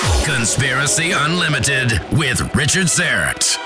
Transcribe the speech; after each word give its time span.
Conspiracy 0.00 1.12
Unlimited 1.12 2.00
with 2.10 2.52
Richard 2.56 2.88
Syrett. 2.88 3.56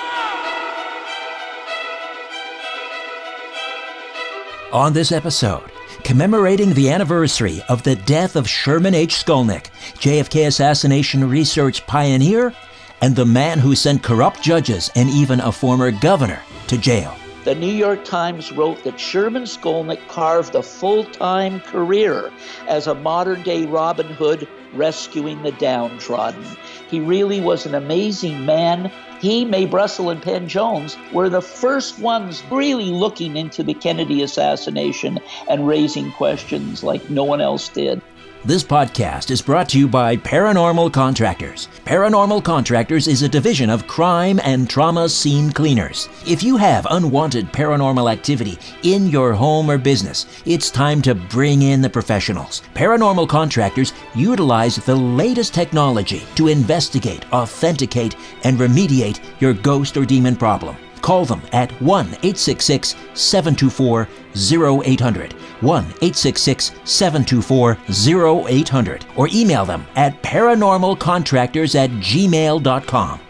On 4.70 4.92
this 4.92 5.10
episode, 5.10 5.62
commemorating 6.04 6.74
the 6.74 6.90
anniversary 6.90 7.62
of 7.70 7.82
the 7.82 7.96
death 7.96 8.36
of 8.36 8.46
Sherman 8.46 8.94
H. 8.94 9.14
Skolnick, 9.14 9.70
JFK 9.94 10.48
assassination 10.48 11.26
research 11.26 11.86
pioneer, 11.86 12.52
and 13.00 13.16
the 13.16 13.24
man 13.24 13.58
who 13.58 13.74
sent 13.74 14.02
corrupt 14.02 14.42
judges 14.42 14.90
and 14.94 15.08
even 15.08 15.40
a 15.40 15.50
former 15.50 15.90
governor 15.90 16.42
to 16.66 16.76
jail. 16.76 17.16
The 17.44 17.54
New 17.54 17.72
York 17.72 18.04
Times 18.04 18.52
wrote 18.52 18.84
that 18.84 19.00
Sherman 19.00 19.44
Skolnick 19.44 20.06
carved 20.08 20.54
a 20.54 20.62
full 20.62 21.04
time 21.04 21.60
career 21.60 22.30
as 22.66 22.86
a 22.86 22.94
modern 22.94 23.42
day 23.42 23.64
Robin 23.64 24.08
Hood 24.08 24.46
rescuing 24.74 25.42
the 25.42 25.52
downtrodden. 25.52 26.44
He 26.90 27.00
really 27.00 27.40
was 27.40 27.66
an 27.66 27.74
amazing 27.74 28.44
man. 28.46 28.90
He, 29.20 29.44
Mae 29.44 29.66
Brussell, 29.66 30.10
and 30.10 30.22
Penn 30.22 30.48
Jones 30.48 30.96
were 31.12 31.28
the 31.28 31.42
first 31.42 31.98
ones 31.98 32.42
really 32.50 32.90
looking 32.90 33.36
into 33.36 33.62
the 33.62 33.74
Kennedy 33.74 34.22
assassination 34.22 35.18
and 35.48 35.66
raising 35.66 36.12
questions 36.12 36.82
like 36.82 37.10
no 37.10 37.24
one 37.24 37.40
else 37.40 37.68
did. 37.68 38.00
This 38.44 38.62
podcast 38.62 39.32
is 39.32 39.42
brought 39.42 39.68
to 39.70 39.80
you 39.80 39.88
by 39.88 40.16
Paranormal 40.16 40.92
Contractors. 40.92 41.66
Paranormal 41.84 42.44
Contractors 42.44 43.08
is 43.08 43.22
a 43.22 43.28
division 43.28 43.68
of 43.68 43.88
crime 43.88 44.38
and 44.44 44.70
trauma 44.70 45.08
scene 45.08 45.50
cleaners. 45.50 46.08
If 46.24 46.44
you 46.44 46.56
have 46.56 46.86
unwanted 46.88 47.52
paranormal 47.52 48.10
activity 48.10 48.56
in 48.84 49.08
your 49.08 49.32
home 49.32 49.68
or 49.68 49.76
business, 49.76 50.26
it's 50.46 50.70
time 50.70 51.02
to 51.02 51.16
bring 51.16 51.62
in 51.62 51.80
the 51.80 51.90
professionals. 51.90 52.62
Paranormal 52.74 53.28
Contractors 53.28 53.92
utilize 54.14 54.76
the 54.76 54.94
latest 54.94 55.52
technology 55.52 56.22
to 56.36 56.46
investigate, 56.46 57.30
authenticate, 57.32 58.14
and 58.44 58.56
remediate 58.56 59.20
your 59.40 59.52
ghost 59.52 59.96
or 59.96 60.06
demon 60.06 60.36
problem. 60.36 60.76
Call 60.98 61.24
them 61.24 61.42
at 61.52 61.70
1 61.82 62.06
866 62.06 62.94
724 63.14 64.08
0800. 64.82 65.32
1 65.60 65.84
866 65.84 66.72
724 66.84 67.78
0800. 68.48 69.06
Or 69.16 69.28
email 69.32 69.64
them 69.64 69.86
at 69.96 70.22
paranormalcontractors 70.22 71.74
at 71.74 71.90
gmail.com. 71.90 73.20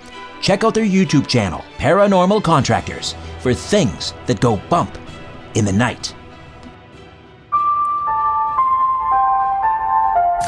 Check 0.41 0.65
out 0.65 0.75
their 0.75 0.85
YouTube 0.85 1.27
channel, 1.27 1.65
Paranormal 1.79 2.43
Contractors, 2.43 3.15
for 3.41 3.55
things 3.55 4.15
that 4.27 4.41
go 4.41 4.57
bump 4.69 4.97
in 5.55 5.65
the 5.65 5.73
night. 5.73 6.15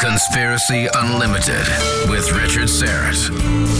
Conspiracy 0.01 0.89
Unlimited 0.95 1.67
with 2.09 2.33
Richard 2.33 2.69
Syrett. 2.69 3.80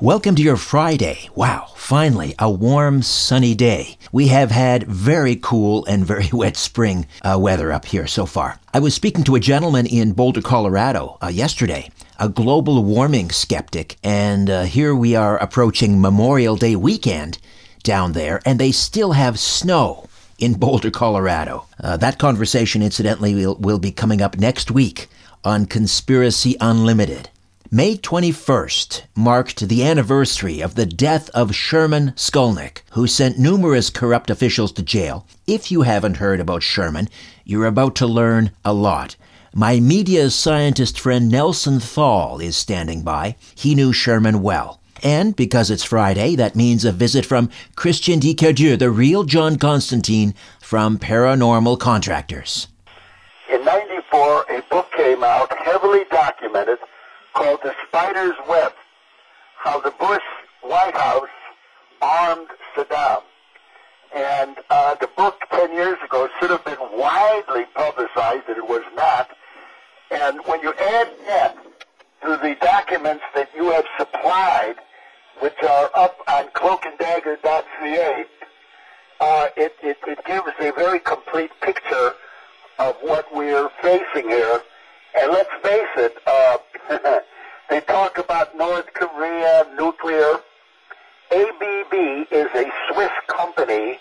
Welcome 0.00 0.36
to 0.36 0.42
your 0.42 0.56
Friday. 0.56 1.28
Wow, 1.34 1.72
finally, 1.74 2.32
a 2.38 2.48
warm, 2.48 3.02
sunny 3.02 3.56
day. 3.56 3.98
We 4.12 4.28
have 4.28 4.52
had 4.52 4.86
very 4.86 5.34
cool 5.34 5.84
and 5.86 6.06
very 6.06 6.30
wet 6.32 6.56
spring 6.56 7.08
uh, 7.22 7.36
weather 7.40 7.72
up 7.72 7.84
here 7.84 8.06
so 8.06 8.24
far. 8.24 8.60
I 8.72 8.78
was 8.78 8.94
speaking 8.94 9.24
to 9.24 9.34
a 9.34 9.40
gentleman 9.40 9.86
in 9.86 10.12
Boulder, 10.12 10.40
Colorado 10.40 11.18
uh, 11.20 11.26
yesterday, 11.26 11.90
a 12.16 12.28
global 12.28 12.84
warming 12.84 13.30
skeptic, 13.30 13.96
and 14.04 14.48
uh, 14.48 14.62
here 14.62 14.94
we 14.94 15.16
are 15.16 15.36
approaching 15.38 16.00
Memorial 16.00 16.54
Day 16.54 16.76
weekend 16.76 17.38
down 17.82 18.12
there, 18.12 18.40
and 18.44 18.60
they 18.60 18.70
still 18.70 19.12
have 19.12 19.36
snow 19.36 20.08
in 20.38 20.54
Boulder, 20.54 20.92
Colorado. 20.92 21.66
Uh, 21.82 21.96
that 21.96 22.20
conversation, 22.20 22.82
incidentally, 22.82 23.34
will, 23.34 23.56
will 23.56 23.80
be 23.80 23.90
coming 23.90 24.22
up 24.22 24.38
next 24.38 24.70
week 24.70 25.08
on 25.42 25.66
Conspiracy 25.66 26.56
Unlimited. 26.60 27.30
May 27.70 27.98
21st 27.98 29.02
marked 29.14 29.68
the 29.68 29.84
anniversary 29.84 30.62
of 30.62 30.74
the 30.74 30.86
death 30.86 31.28
of 31.34 31.54
Sherman 31.54 32.12
Skolnick, 32.12 32.80
who 32.92 33.06
sent 33.06 33.38
numerous 33.38 33.90
corrupt 33.90 34.30
officials 34.30 34.72
to 34.72 34.82
jail. 34.82 35.26
If 35.46 35.70
you 35.70 35.82
haven't 35.82 36.16
heard 36.16 36.40
about 36.40 36.62
Sherman, 36.62 37.10
you're 37.44 37.66
about 37.66 37.94
to 37.96 38.06
learn 38.06 38.52
a 38.64 38.72
lot. 38.72 39.16
My 39.54 39.80
media 39.80 40.30
scientist 40.30 40.98
friend 40.98 41.28
Nelson 41.28 41.78
Thall 41.78 42.40
is 42.40 42.56
standing 42.56 43.02
by. 43.02 43.36
He 43.54 43.74
knew 43.74 43.92
Sherman 43.92 44.40
well. 44.40 44.80
And 45.02 45.36
because 45.36 45.70
it's 45.70 45.84
Friday, 45.84 46.36
that 46.36 46.56
means 46.56 46.86
a 46.86 46.90
visit 46.90 47.26
from 47.26 47.50
Christian 47.76 48.18
Cadieux, 48.20 48.78
the 48.78 48.90
real 48.90 49.24
John 49.24 49.58
Constantine 49.58 50.32
from 50.62 50.98
Paranormal 50.98 51.78
Contractors. 51.78 52.68
In 53.52 53.62
94, 53.62 54.46
a 54.48 54.62
book 54.70 54.90
came 54.96 55.22
out, 55.22 55.54
heavily 55.58 56.04
documented, 56.10 56.78
called 57.38 57.60
The 57.62 57.72
Spider's 57.86 58.34
Web, 58.48 58.72
how 59.58 59.78
the 59.78 59.92
Bush 59.92 60.22
White 60.60 60.96
House 60.96 61.28
armed 62.02 62.48
Saddam. 62.74 63.22
And 64.12 64.56
uh, 64.70 64.96
the 64.96 65.08
book 65.16 65.36
10 65.52 65.72
years 65.72 65.98
ago 66.04 66.28
should 66.40 66.50
have 66.50 66.64
been 66.64 66.80
widely 66.80 67.64
publicized, 67.76 68.42
and 68.48 68.56
it 68.56 68.68
was 68.68 68.82
not. 68.96 69.30
And 70.10 70.40
when 70.46 70.60
you 70.62 70.70
add 70.70 71.10
that 71.28 71.56
to 72.24 72.30
the 72.42 72.56
documents 72.60 73.22
that 73.36 73.50
you 73.54 73.70
have 73.70 73.84
supplied, 73.96 74.74
which 75.38 75.62
are 75.62 75.90
up 75.94 76.16
on 76.26 76.48
cloakanddagger.ca, 76.48 78.24
uh, 79.20 79.46
it, 79.56 79.76
it, 79.84 79.96
it 80.08 80.18
gives 80.24 80.48
a 80.58 80.72
very 80.72 80.98
complete 80.98 81.52
picture 81.60 82.14
of 82.80 82.96
what 83.00 83.26
we're 83.32 83.70
facing 83.80 84.28
here. 84.28 84.60
And 85.16 85.32
let's 85.32 85.50
face 85.62 85.88
it, 85.96 86.16
uh, 86.26 86.58
they 87.68 87.80
talk 87.80 88.18
about 88.18 88.56
North 88.56 88.92
Korea, 88.94 89.66
nuclear. 89.76 90.40
ABB 91.30 91.92
is 92.30 92.48
a 92.54 92.64
Swiss 92.88 93.10
company 93.26 93.98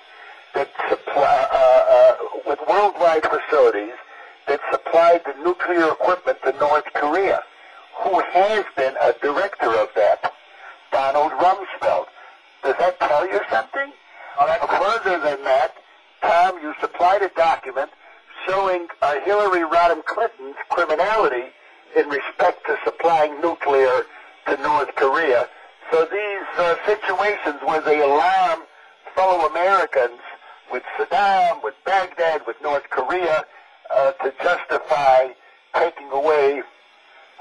that 0.54 0.70
supply, 0.90 1.48
uh, 1.52 1.86
uh, 1.90 2.16
with 2.48 2.60
worldwide 2.68 3.24
facilities 3.24 3.94
that 4.48 4.62
supplied 4.72 5.22
the 5.26 5.34
nuclear 5.44 5.92
equipment 5.92 6.38
to 6.44 6.54
North 6.54 6.86
Korea. 6.94 7.44
Who 8.04 8.20
has 8.20 8.66
been 8.78 8.96
a 9.02 9.14
director 9.22 9.70
of 9.76 9.90
that? 9.96 10.34
Donald 10.92 11.34
Rumsfeld. 11.34 12.06
Does 12.64 12.76
that 12.80 13.00
tell 13.00 13.28
you 13.28 13.40
something? 13.52 13.92
Further 14.38 15.20
than 15.20 15.44
that, 15.44 15.74
Tom, 16.22 16.62
you 16.62 16.74
supplied 16.80 17.22
a 17.24 17.30
document 17.30 17.90
showing 18.48 18.88
uh, 19.02 19.20
Hillary 19.26 19.62
Rodham 19.62 20.04
Clinton's 20.06 20.56
criminality 20.70 21.52
in 21.98 22.08
respect 22.10 22.66
to 22.68 22.78
supplying 22.84 23.42
nuclear 23.42 24.04
to 24.48 24.58
North 24.62 24.94
Korea. 24.96 25.48
So 25.92 26.06
these 26.06 26.48
uh, 26.58 26.76
situations 26.86 27.60
where 27.66 27.82
they 27.82 28.02
alarm 28.02 28.60
fellow 29.16 29.48
Americans 29.48 30.20
with 30.72 30.84
Saddam, 30.98 31.64
with 31.64 31.74
Baghdad, 31.86 32.42
with 32.46 32.58
North 32.62 32.88
Korea, 32.90 33.46
uh, 33.96 34.12
to 34.12 34.34
justify 34.44 35.30
taking 35.74 36.10
away 36.12 36.62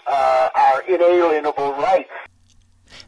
uh, 0.07 0.49
our 0.55 0.83
inalienable. 0.89 1.66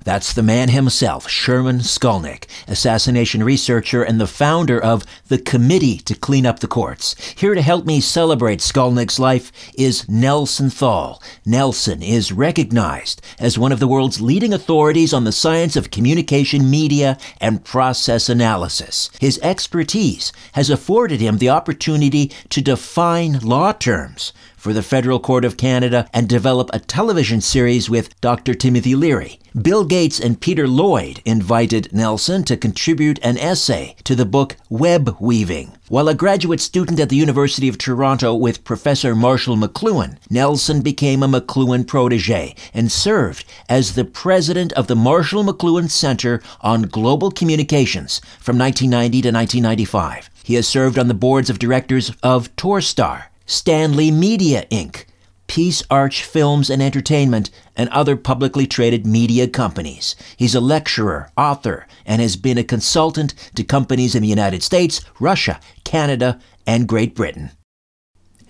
That's 0.04 0.32
the 0.32 0.42
man 0.42 0.70
himself, 0.70 1.28
Sherman 1.28 1.80
Skolnick, 1.80 2.46
assassination 2.66 3.42
researcher 3.42 4.02
and 4.02 4.20
the 4.20 4.26
founder 4.26 4.80
of 4.82 5.04
the 5.28 5.38
Committee 5.38 5.98
to 5.98 6.14
Clean 6.14 6.46
Up 6.46 6.60
the 6.60 6.66
Courts. 6.66 7.14
Here 7.36 7.54
to 7.54 7.62
help 7.62 7.84
me 7.84 8.00
celebrate 8.00 8.60
Skolnick's 8.60 9.18
life 9.18 9.52
is 9.76 10.08
Nelson 10.08 10.70
Thall. 10.70 11.22
Nelson 11.44 12.02
is 12.02 12.32
recognized 12.32 13.20
as 13.38 13.58
one 13.58 13.72
of 13.72 13.80
the 13.80 13.88
world's 13.88 14.20
leading 14.20 14.52
authorities 14.52 15.12
on 15.12 15.24
the 15.24 15.32
science 15.32 15.76
of 15.76 15.90
communication 15.90 16.70
media 16.70 17.18
and 17.40 17.64
process 17.64 18.28
analysis. 18.28 19.10
His 19.20 19.38
expertise 19.42 20.32
has 20.52 20.70
afforded 20.70 21.20
him 21.20 21.38
the 21.38 21.50
opportunity 21.50 22.32
to 22.50 22.60
define 22.60 23.40
law 23.40 23.72
terms 23.72 24.32
for 24.68 24.74
the 24.74 24.82
Federal 24.82 25.18
Court 25.18 25.46
of 25.46 25.56
Canada 25.56 26.10
and 26.12 26.28
develop 26.28 26.68
a 26.74 26.78
television 26.78 27.40
series 27.40 27.88
with 27.88 28.20
Dr. 28.20 28.52
Timothy 28.52 28.94
Leary. 28.94 29.40
Bill 29.62 29.82
Gates 29.82 30.20
and 30.20 30.38
Peter 30.38 30.68
Lloyd 30.68 31.22
invited 31.24 31.90
Nelson 31.90 32.44
to 32.44 32.54
contribute 32.54 33.18
an 33.22 33.38
essay 33.38 33.96
to 34.04 34.14
the 34.14 34.26
book 34.26 34.56
Web 34.68 35.16
Weaving. 35.18 35.72
While 35.88 36.06
a 36.06 36.14
graduate 36.14 36.60
student 36.60 37.00
at 37.00 37.08
the 37.08 37.16
University 37.16 37.66
of 37.66 37.78
Toronto 37.78 38.34
with 38.34 38.62
Professor 38.62 39.14
Marshall 39.14 39.56
McLuhan, 39.56 40.18
Nelson 40.28 40.82
became 40.82 41.22
a 41.22 41.28
McLuhan 41.28 41.86
protege 41.86 42.54
and 42.74 42.92
served 42.92 43.46
as 43.70 43.94
the 43.94 44.04
president 44.04 44.74
of 44.74 44.86
the 44.86 44.94
Marshall 44.94 45.44
McLuhan 45.44 45.88
Center 45.88 46.42
on 46.60 46.82
Global 46.82 47.30
Communications 47.30 48.20
from 48.38 48.58
1990 48.58 49.22
to 49.22 49.34
1995. 49.34 50.28
He 50.44 50.56
has 50.56 50.68
served 50.68 50.98
on 50.98 51.08
the 51.08 51.14
boards 51.14 51.48
of 51.48 51.58
directors 51.58 52.12
of 52.22 52.54
Torstar, 52.56 53.28
Stanley 53.48 54.10
Media 54.10 54.66
Inc., 54.70 55.06
Peace 55.46 55.82
Arch 55.90 56.22
Films 56.22 56.68
and 56.68 56.82
Entertainment, 56.82 57.48
and 57.74 57.88
other 57.88 58.14
publicly 58.14 58.66
traded 58.66 59.06
media 59.06 59.48
companies. 59.48 60.14
He's 60.36 60.54
a 60.54 60.60
lecturer, 60.60 61.30
author, 61.34 61.86
and 62.04 62.20
has 62.20 62.36
been 62.36 62.58
a 62.58 62.62
consultant 62.62 63.34
to 63.54 63.64
companies 63.64 64.14
in 64.14 64.20
the 64.20 64.28
United 64.28 64.62
States, 64.62 65.00
Russia, 65.18 65.60
Canada, 65.82 66.38
and 66.66 66.86
Great 66.86 67.14
Britain. 67.14 67.50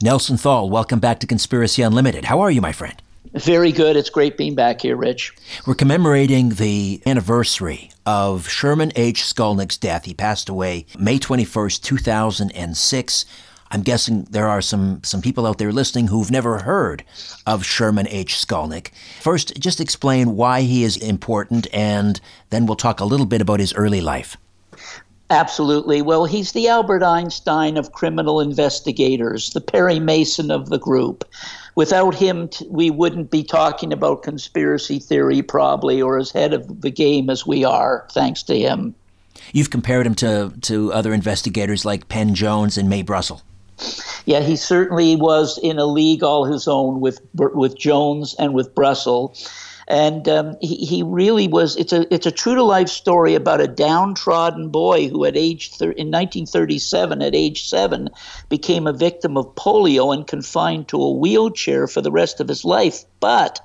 Nelson 0.02 0.36
Thall, 0.36 0.68
welcome 0.68 0.98
back 0.98 1.20
to 1.20 1.28
Conspiracy 1.28 1.80
Unlimited. 1.80 2.24
How 2.24 2.40
are 2.40 2.50
you, 2.50 2.60
my 2.60 2.72
friend? 2.72 3.00
Very 3.34 3.70
good. 3.70 3.94
It's 3.94 4.10
great 4.10 4.36
being 4.36 4.56
back 4.56 4.80
here, 4.80 4.96
Rich. 4.96 5.32
We're 5.64 5.76
commemorating 5.76 6.50
the 6.50 7.00
anniversary 7.06 7.92
of 8.04 8.48
Sherman 8.48 8.90
H. 8.96 9.22
Skolnick's 9.22 9.76
death. 9.76 10.06
He 10.06 10.14
passed 10.14 10.48
away 10.48 10.86
May 10.98 11.20
21st, 11.20 11.82
2006. 11.82 13.24
I'm 13.70 13.82
guessing 13.82 14.24
there 14.30 14.48
are 14.48 14.62
some, 14.62 15.02
some 15.04 15.20
people 15.20 15.46
out 15.46 15.58
there 15.58 15.72
listening 15.72 16.08
who've 16.08 16.30
never 16.30 16.60
heard 16.60 17.04
of 17.46 17.64
Sherman 17.64 18.08
H. 18.08 18.34
Skolnick. 18.34 18.90
First, 19.20 19.58
just 19.60 19.80
explain 19.80 20.36
why 20.36 20.62
he 20.62 20.84
is 20.84 20.96
important, 20.96 21.66
and 21.72 22.20
then 22.50 22.66
we'll 22.66 22.76
talk 22.76 23.00
a 23.00 23.04
little 23.04 23.26
bit 23.26 23.40
about 23.40 23.60
his 23.60 23.74
early 23.74 24.00
life. 24.00 24.36
Absolutely. 25.30 26.00
Well, 26.00 26.24
he's 26.24 26.52
the 26.52 26.68
Albert 26.68 27.02
Einstein 27.02 27.76
of 27.76 27.92
criminal 27.92 28.40
investigators, 28.40 29.50
the 29.50 29.60
Perry 29.60 30.00
Mason 30.00 30.50
of 30.50 30.70
the 30.70 30.78
group. 30.78 31.28
Without 31.74 32.14
him, 32.14 32.48
we 32.68 32.90
wouldn't 32.90 33.30
be 33.30 33.44
talking 33.44 33.92
about 33.92 34.22
conspiracy 34.22 34.98
theory, 34.98 35.42
probably, 35.42 36.00
or 36.00 36.16
as 36.16 36.30
head 36.30 36.54
of 36.54 36.80
the 36.80 36.90
game 36.90 37.28
as 37.28 37.46
we 37.46 37.62
are, 37.62 38.08
thanks 38.12 38.42
to 38.44 38.58
him. 38.58 38.94
You've 39.52 39.70
compared 39.70 40.06
him 40.06 40.14
to, 40.16 40.52
to 40.62 40.92
other 40.92 41.12
investigators 41.12 41.84
like 41.84 42.08
Penn 42.08 42.34
Jones 42.34 42.78
and 42.78 42.88
Mae 42.88 43.02
Brussell. 43.02 43.42
Yeah, 44.26 44.40
he 44.40 44.56
certainly 44.56 45.16
was 45.16 45.58
in 45.58 45.78
a 45.78 45.86
league 45.86 46.22
all 46.22 46.44
his 46.44 46.68
own 46.68 47.00
with 47.00 47.20
with 47.34 47.78
Jones 47.78 48.34
and 48.38 48.54
with 48.54 48.74
Brussell. 48.74 49.34
And 49.90 50.28
um, 50.28 50.56
he, 50.60 50.84
he 50.84 51.02
really 51.02 51.48
was. 51.48 51.74
It's 51.76 51.94
a 51.94 52.12
it's 52.12 52.26
a 52.26 52.30
true 52.30 52.54
to 52.54 52.62
life 52.62 52.90
story 52.90 53.34
about 53.34 53.62
a 53.62 53.66
downtrodden 53.66 54.68
boy 54.68 55.08
who, 55.08 55.24
at 55.24 55.34
age 55.34 55.70
thir- 55.70 55.92
in 55.92 56.08
1937, 56.08 57.22
at 57.22 57.34
age 57.34 57.66
seven, 57.66 58.10
became 58.50 58.86
a 58.86 58.92
victim 58.92 59.38
of 59.38 59.54
polio 59.54 60.12
and 60.14 60.26
confined 60.26 60.88
to 60.88 61.02
a 61.02 61.10
wheelchair 61.10 61.86
for 61.86 62.02
the 62.02 62.12
rest 62.12 62.38
of 62.38 62.48
his 62.48 62.66
life. 62.66 63.04
But 63.18 63.60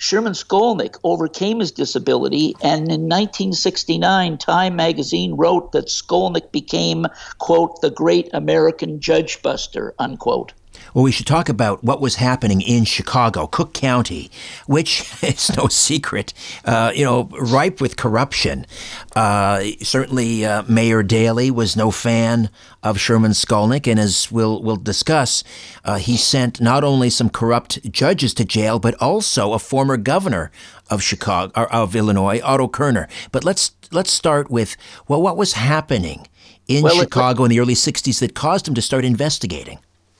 Sherman 0.00 0.32
Skolnick 0.32 0.96
overcame 1.02 1.58
his 1.58 1.72
disability, 1.72 2.54
and 2.62 2.82
in 2.82 3.08
1969, 3.08 4.38
Time 4.38 4.76
magazine 4.76 5.34
wrote 5.34 5.72
that 5.72 5.88
Skolnick 5.88 6.52
became, 6.52 7.06
quote, 7.38 7.80
the 7.80 7.90
great 7.90 8.30
American 8.32 9.00
judge 9.00 9.42
buster, 9.42 9.94
unquote. 9.98 10.52
Well, 10.98 11.04
we 11.04 11.12
should 11.12 11.28
talk 11.28 11.48
about 11.48 11.84
what 11.84 12.00
was 12.00 12.16
happening 12.16 12.60
in 12.60 12.84
Chicago, 12.84 13.46
Cook 13.46 13.72
County, 13.72 14.32
which 14.66 15.04
is 15.22 15.56
no 15.56 15.68
secret, 15.68 16.34
uh, 16.64 16.90
you 16.92 17.04
know, 17.04 17.28
ripe 17.40 17.80
with 17.80 17.96
corruption. 17.96 18.66
Uh, 19.14 19.62
certainly, 19.80 20.44
uh, 20.44 20.64
Mayor 20.66 21.04
Daley 21.04 21.52
was 21.52 21.76
no 21.76 21.92
fan 21.92 22.50
of 22.82 22.98
Sherman 22.98 23.30
Skolnick, 23.30 23.86
and 23.86 24.00
as 24.00 24.32
we'll 24.32 24.60
we'll 24.60 24.74
discuss, 24.74 25.44
uh, 25.84 25.98
he 25.98 26.16
sent 26.16 26.60
not 26.60 26.82
only 26.82 27.10
some 27.10 27.30
corrupt 27.30 27.92
judges 27.92 28.34
to 28.34 28.44
jail, 28.44 28.80
but 28.80 29.00
also 29.00 29.52
a 29.52 29.60
former 29.60 29.96
governor 29.96 30.50
of 30.90 31.00
Chicago 31.00 31.52
of 31.70 31.94
Illinois, 31.94 32.40
Otto 32.42 32.66
Kerner. 32.66 33.06
But 33.30 33.44
let's 33.44 33.70
let's 33.92 34.12
start 34.12 34.50
with 34.50 34.76
well, 35.06 35.22
what 35.22 35.36
was 35.36 35.52
happening 35.52 36.26
in 36.66 36.82
well, 36.82 36.98
Chicago 36.98 37.44
in 37.44 37.50
the 37.50 37.60
early 37.60 37.74
'60s 37.74 38.18
that 38.18 38.34
caused 38.34 38.66
him 38.66 38.74
to 38.74 38.82
start 38.82 39.04
investigating. 39.04 39.78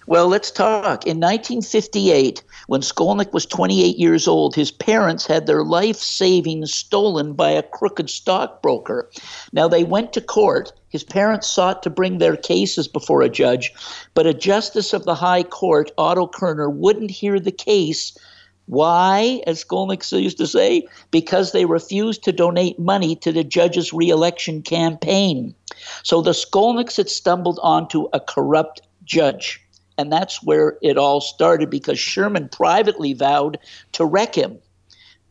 Well, 0.08 0.28
let's 0.28 0.50
talk. 0.50 1.06
In 1.06 1.20
1958, 1.20 2.42
when 2.66 2.80
Skolnick 2.80 3.34
was 3.34 3.44
28 3.44 3.98
years 3.98 4.26
old, 4.26 4.54
his 4.54 4.70
parents 4.70 5.26
had 5.26 5.46
their 5.46 5.62
life 5.62 5.96
savings 5.96 6.72
stolen 6.72 7.34
by 7.34 7.50
a 7.50 7.62
crooked 7.62 8.08
stockbroker. 8.08 9.10
Now, 9.52 9.68
they 9.68 9.84
went 9.84 10.14
to 10.14 10.22
court. 10.22 10.72
His 10.88 11.04
parents 11.04 11.46
sought 11.46 11.82
to 11.82 11.90
bring 11.90 12.16
their 12.16 12.38
cases 12.38 12.88
before 12.88 13.20
a 13.20 13.28
judge, 13.28 13.70
but 14.14 14.26
a 14.26 14.32
justice 14.32 14.94
of 14.94 15.04
the 15.04 15.14
High 15.14 15.42
Court, 15.42 15.90
Otto 15.98 16.26
Kerner, 16.26 16.70
wouldn't 16.70 17.10
hear 17.10 17.38
the 17.38 17.52
case. 17.52 18.16
Why, 18.64 19.42
as 19.46 19.62
Skolnick 19.62 20.10
used 20.10 20.38
to 20.38 20.46
say? 20.46 20.88
Because 21.10 21.52
they 21.52 21.66
refused 21.66 22.24
to 22.24 22.32
donate 22.32 22.78
money 22.78 23.14
to 23.16 23.30
the 23.30 23.44
judge's 23.44 23.92
reelection 23.92 24.62
campaign. 24.62 25.54
So 26.02 26.22
the 26.22 26.30
Skolnicks 26.30 26.96
had 26.96 27.10
stumbled 27.10 27.60
onto 27.62 28.08
a 28.14 28.20
corrupt 28.20 28.80
judge. 29.04 29.62
And 29.98 30.12
that's 30.12 30.42
where 30.42 30.78
it 30.80 30.96
all 30.96 31.20
started 31.20 31.68
because 31.68 31.98
Sherman 31.98 32.48
privately 32.48 33.12
vowed 33.12 33.58
to 33.92 34.04
wreck 34.04 34.34
him. 34.34 34.58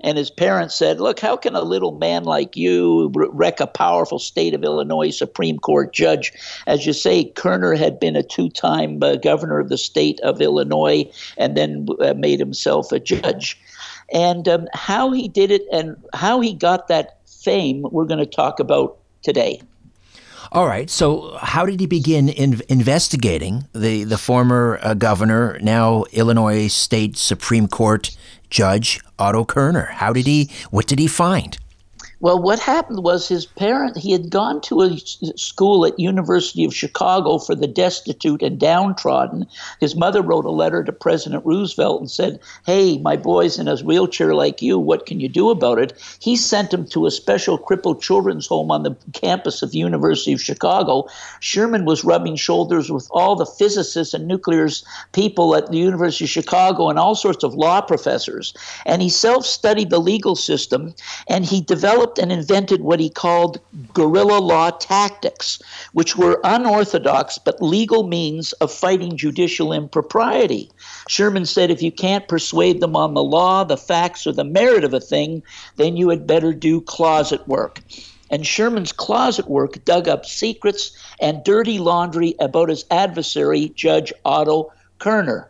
And 0.02 0.18
his 0.18 0.30
parents 0.30 0.76
said, 0.76 1.00
Look, 1.00 1.20
how 1.20 1.36
can 1.38 1.56
a 1.56 1.62
little 1.62 1.94
man 1.94 2.24
like 2.24 2.56
you 2.56 3.12
wreck 3.16 3.60
a 3.60 3.66
powerful 3.66 4.20
state 4.20 4.54
of 4.54 4.64
Illinois 4.64 5.10
Supreme 5.10 5.58
Court 5.58 5.92
judge? 5.92 6.32
As 6.68 6.86
you 6.86 6.94
say, 6.94 7.26
Kerner 7.26 7.74
had 7.74 8.00
been 8.00 8.16
a 8.16 8.22
two 8.22 8.50
time 8.50 9.02
uh, 9.02 9.16
governor 9.16 9.60
of 9.60 9.70
the 9.70 9.78
state 9.78 10.20
of 10.20 10.40
Illinois 10.40 11.10
and 11.38 11.58
then 11.58 11.88
uh, 12.00 12.14
made 12.14 12.40
himself 12.40 12.92
a 12.92 13.00
judge. 13.00 13.60
And 14.14 14.48
um, 14.48 14.68
how 14.74 15.12
he 15.12 15.28
did 15.28 15.50
it 15.50 15.64
and 15.72 15.96
how 16.14 16.42
he 16.42 16.54
got 16.54 16.88
that 16.90 17.18
fame, 17.26 17.86
we're 17.92 18.06
going 18.06 18.20
to 18.20 18.26
talk 18.26 18.60
about 18.60 19.00
today. 19.24 19.62
All 20.52 20.68
right. 20.68 20.90
So, 20.90 21.38
how 21.42 21.66
did 21.66 21.80
he 21.80 21.86
begin 21.86 22.30
in 22.30 22.62
investigating 22.70 23.66
the 23.74 24.04
the 24.04 24.18
former 24.18 24.80
uh, 24.82 24.94
governor, 24.94 25.60
now 25.62 26.06
Illinois 26.12 26.68
State 26.68 27.18
Supreme 27.18 27.68
Court 27.68 28.16
Judge 28.50 29.00
Otto 29.20 29.46
Kerner? 29.46 29.90
How 29.94 30.14
did 30.14 30.28
he? 30.28 30.50
What 30.72 30.88
did 30.88 31.00
he 31.00 31.08
find? 31.08 31.58
Well, 32.20 32.42
what 32.42 32.60
happened 32.60 33.04
was 33.04 33.28
his 33.28 33.46
parent, 33.46 33.96
he 33.96 34.12
had 34.12 34.32
gone 34.32 34.60
to 34.62 34.82
a 34.82 34.98
school 35.38 35.86
at 35.86 36.00
University 36.00 36.66
of 36.66 36.74
Chicago 36.74 37.38
for 37.38 37.54
the 37.54 37.68
destitute 37.68 38.42
and 38.42 38.60
downtrodden. 38.60 39.46
His 39.80 39.96
mother 39.96 40.24
wrote 40.24 40.46
a 40.46 40.50
letter 40.50 40.84
to 40.84 40.92
President 40.92 41.46
Roosevelt 41.46 42.02
and 42.02 42.10
said, 42.10 42.40
hey, 42.66 42.98
my 42.98 43.18
boy's 43.18 43.60
in 43.60 43.68
a 43.68 43.78
wheelchair 43.78 44.34
like 44.34 44.64
you. 44.64 44.80
What 44.80 45.06
can 45.06 45.20
you 45.20 45.30
do 45.30 45.52
about 45.52 45.78
it? 45.78 45.94
He 46.20 46.36
sent 46.36 46.74
him 46.74 46.88
to 46.88 47.06
a 47.06 47.12
special 47.12 47.56
crippled 47.60 48.02
children's 48.02 48.48
home 48.48 48.72
on 48.72 48.82
the 48.82 48.96
campus 49.14 49.62
of 49.62 49.76
University 49.76 50.34
of 50.34 50.42
Chicago. 50.42 51.08
Sherman 51.40 51.86
was 51.86 52.04
rubbing 52.04 52.36
shoulders 52.36 52.92
with 52.92 53.08
all 53.12 53.36
the 53.36 53.46
physicists 53.46 54.16
and 54.16 54.28
nuclear 54.28 54.68
people 55.12 55.56
at 55.56 55.70
the 55.70 55.78
University 55.78 56.24
of 56.24 56.32
Chicago 56.32 56.90
and 56.90 56.98
all 56.98 57.14
sorts 57.14 57.44
of 57.44 57.54
law 57.54 57.80
professors. 57.80 58.56
And 58.88 59.04
he 59.04 59.10
self-studied 59.10 59.92
the 59.92 60.00
legal 60.00 60.36
system 60.36 60.96
and 61.28 61.46
he 61.46 61.62
developed 61.62 62.07
developed 62.08 62.20
and 62.20 62.32
invented 62.32 62.82
what 62.82 63.00
he 63.00 63.10
called 63.10 63.60
guerrilla 63.94 64.40
law 64.40 64.72
tactics, 64.72 65.62
which 65.92 66.16
were 66.16 66.40
unorthodox 66.44 67.38
but 67.38 67.62
legal 67.62 68.08
means 68.08 68.54
of 68.62 68.72
fighting 68.72 69.18
judicial 69.18 69.74
impropriety. 69.74 70.70
Sherman 71.10 71.46
said 71.46 71.70
if 71.70 71.82
you 71.82 71.92
can't 71.92 72.28
persuade 72.30 72.80
them 72.80 72.96
on 72.96 73.14
the 73.14 73.24
law, 73.24 73.66
the 73.66 73.78
facts, 73.78 74.26
or 74.26 74.32
the 74.32 74.46
merit 74.46 74.86
of 74.86 74.94
a 74.94 75.02
thing, 75.02 75.44
then 75.76 75.98
you 75.98 76.10
had 76.10 76.26
better 76.26 76.54
do 76.54 76.80
closet 76.80 77.46
work. 77.46 77.82
And 78.30 78.46
Sherman's 78.46 78.94
closet 78.94 79.50
work 79.50 79.84
dug 79.86 80.08
up 80.08 80.26
secrets 80.26 80.92
and 81.20 81.44
dirty 81.44 81.78
laundry 81.80 82.36
about 82.40 82.70
his 82.70 82.86
adversary, 82.90 83.70
Judge 83.76 84.14
Otto 84.24 84.72
Kerner. 85.00 85.50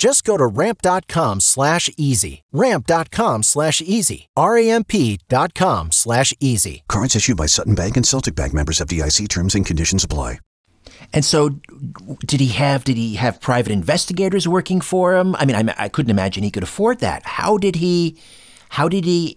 Just 0.00 0.24
go 0.24 0.38
to 0.38 0.46
ramp.com 0.46 1.40
slash 1.40 1.90
easy. 1.98 2.42
Ramp.com 2.52 3.42
slash 3.42 3.82
easy. 3.82 4.28
R-A-M-P.com 4.34 5.92
slash 5.92 6.32
easy. 6.40 6.84
Cards 6.88 7.14
issued 7.14 7.36
by 7.36 7.44
Sutton 7.44 7.74
Bank 7.74 7.98
and 7.98 8.06
Celtic 8.06 8.34
Bank 8.34 8.54
members 8.54 8.78
FDIC 8.78 9.28
terms 9.28 9.54
and 9.54 9.66
conditions 9.66 10.02
apply. 10.02 10.38
And 11.12 11.22
so, 11.22 11.60
did 12.24 12.40
he 12.40 12.48
have 12.48 12.84
did 12.84 12.96
he 12.96 13.16
have 13.16 13.42
private 13.42 13.72
investigators 13.72 14.48
working 14.48 14.80
for 14.80 15.16
him? 15.16 15.36
I 15.36 15.44
mean, 15.44 15.56
I, 15.56 15.74
I 15.76 15.88
couldn't 15.90 16.10
imagine 16.10 16.44
he 16.44 16.50
could 16.50 16.62
afford 16.62 17.00
that. 17.00 17.22
How 17.24 17.58
did 17.58 17.76
he? 17.76 18.16
How 18.70 18.88
did 18.88 19.04
he 19.04 19.36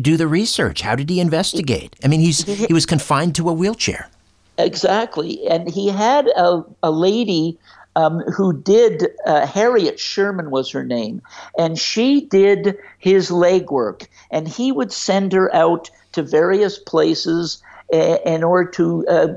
do 0.00 0.16
the 0.16 0.26
research? 0.26 0.80
How 0.80 0.96
did 0.96 1.08
he 1.08 1.20
investigate? 1.20 1.94
I 2.02 2.08
mean, 2.08 2.20
he's 2.20 2.42
he 2.42 2.72
was 2.72 2.84
confined 2.84 3.36
to 3.36 3.48
a 3.48 3.52
wheelchair. 3.52 4.10
Exactly, 4.58 5.46
and 5.48 5.70
he 5.70 5.88
had 5.88 6.26
a, 6.28 6.64
a 6.82 6.90
lady 6.90 7.58
um, 7.96 8.20
who 8.20 8.52
did 8.52 9.08
uh, 9.26 9.46
Harriet 9.46 9.98
Sherman 9.98 10.50
was 10.50 10.70
her 10.70 10.84
name, 10.84 11.22
and 11.58 11.78
she 11.78 12.22
did 12.22 12.76
his 12.98 13.30
legwork, 13.30 14.06
and 14.30 14.46
he 14.46 14.72
would 14.72 14.92
send 14.92 15.32
her 15.32 15.54
out 15.54 15.90
to 16.12 16.22
various 16.22 16.78
places 16.78 17.62
uh, 17.92 18.18
in 18.24 18.44
order 18.44 18.70
to 18.70 19.06
uh, 19.08 19.28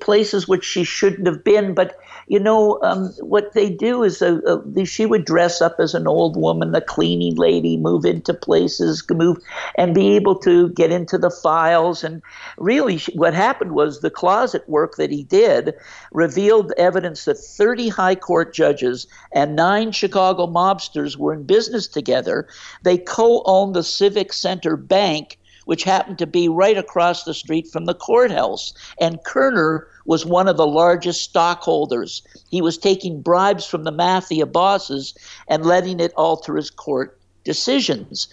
places 0.00 0.46
which 0.46 0.64
she 0.64 0.84
shouldn't 0.84 1.26
have 1.26 1.42
been, 1.42 1.74
but 1.74 1.98
you 2.26 2.38
know, 2.38 2.80
um, 2.82 3.08
what 3.20 3.52
they 3.52 3.70
do 3.70 4.02
is 4.02 4.22
uh, 4.22 4.40
uh, 4.46 4.84
she 4.84 5.06
would 5.06 5.24
dress 5.24 5.60
up 5.60 5.76
as 5.78 5.94
an 5.94 6.06
old 6.06 6.36
woman, 6.36 6.74
a 6.74 6.80
cleaning 6.80 7.34
lady, 7.36 7.76
move 7.76 8.04
into 8.04 8.34
places, 8.34 9.04
move, 9.10 9.38
and 9.76 9.94
be 9.94 10.14
able 10.16 10.36
to 10.40 10.70
get 10.70 10.90
into 10.90 11.18
the 11.18 11.30
files. 11.30 12.04
And 12.04 12.22
really, 12.58 12.98
what 13.14 13.34
happened 13.34 13.72
was 13.72 14.00
the 14.00 14.10
closet 14.10 14.68
work 14.68 14.96
that 14.96 15.10
he 15.10 15.24
did 15.24 15.74
revealed 16.12 16.72
evidence 16.76 17.24
that 17.24 17.38
30 17.38 17.88
high 17.88 18.14
court 18.14 18.54
judges 18.54 19.06
and 19.32 19.56
nine 19.56 19.92
Chicago 19.92 20.46
mobsters 20.46 21.16
were 21.16 21.34
in 21.34 21.44
business 21.44 21.88
together. 21.88 22.48
They 22.82 22.98
co 22.98 23.42
owned 23.44 23.74
the 23.74 23.82
Civic 23.82 24.32
Center 24.32 24.76
Bank 24.76 25.38
which 25.64 25.84
happened 25.84 26.18
to 26.18 26.26
be 26.26 26.48
right 26.48 26.76
across 26.76 27.24
the 27.24 27.34
street 27.34 27.68
from 27.68 27.84
the 27.84 27.94
courthouse. 27.94 28.72
And 29.00 29.22
Kerner 29.24 29.86
was 30.06 30.26
one 30.26 30.48
of 30.48 30.56
the 30.56 30.66
largest 30.66 31.22
stockholders. 31.22 32.22
He 32.50 32.60
was 32.60 32.78
taking 32.78 33.22
bribes 33.22 33.66
from 33.66 33.84
the 33.84 33.92
mafia 33.92 34.46
bosses 34.46 35.14
and 35.48 35.64
letting 35.64 36.00
it 36.00 36.12
alter 36.16 36.56
his 36.56 36.70
court 36.70 37.18
decisions. 37.44 38.28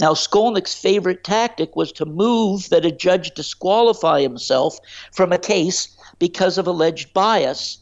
Now, 0.00 0.12
Skolnick's 0.14 0.74
favorite 0.74 1.24
tactic 1.24 1.74
was 1.74 1.90
to 1.92 2.04
move 2.04 2.68
that 2.68 2.84
a 2.84 2.92
judge 2.92 3.34
disqualify 3.34 4.20
himself 4.20 4.78
from 5.12 5.32
a 5.32 5.38
case 5.38 5.88
because 6.18 6.56
of 6.56 6.66
alleged 6.66 7.12
bias 7.12 7.78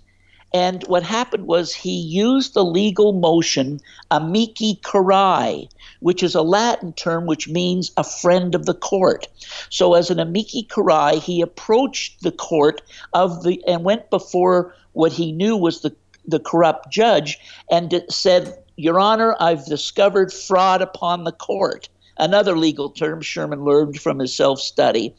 and 0.57 0.85
what 0.85 1.03
happened 1.03 1.47
was 1.47 1.75
he 1.75 1.95
used 1.95 2.55
the 2.55 2.65
legal 2.65 3.13
motion 3.13 3.79
amici 4.11 4.81
curiae, 4.83 5.69
which 6.01 6.23
is 6.23 6.35
a 6.35 6.41
Latin 6.41 6.95
term 6.95 7.27
which 7.27 7.47
means 7.47 7.93
a 7.99 8.03
friend 8.03 8.55
of 8.55 8.65
the 8.65 8.73
court. 8.73 9.29
So 9.69 9.93
as 9.93 10.09
an 10.09 10.19
amici 10.19 10.63
curiae, 10.63 11.19
he 11.19 11.43
approached 11.43 12.23
the 12.23 12.33
court 12.33 12.81
of 13.13 13.43
the 13.43 13.63
and 13.67 13.85
went 13.85 14.09
before 14.09 14.75
what 14.95 15.13
he 15.13 15.31
knew 15.31 15.59
was 15.59 15.83
the 15.83 15.95
the 16.27 16.41
corrupt 16.41 16.91
judge 16.91 17.39
and 17.71 18.03
said, 18.09 18.57
"Your 18.77 18.99
Honor, 18.99 19.37
I've 19.39 19.67
discovered 19.67 20.33
fraud 20.33 20.81
upon 20.81 21.25
the 21.25 21.33
court." 21.33 21.91
Another 22.17 22.57
legal 22.57 22.89
term 22.89 23.21
Sherman 23.21 23.63
learned 23.63 24.01
from 24.01 24.21
his 24.21 24.35
self-study. 24.35 25.15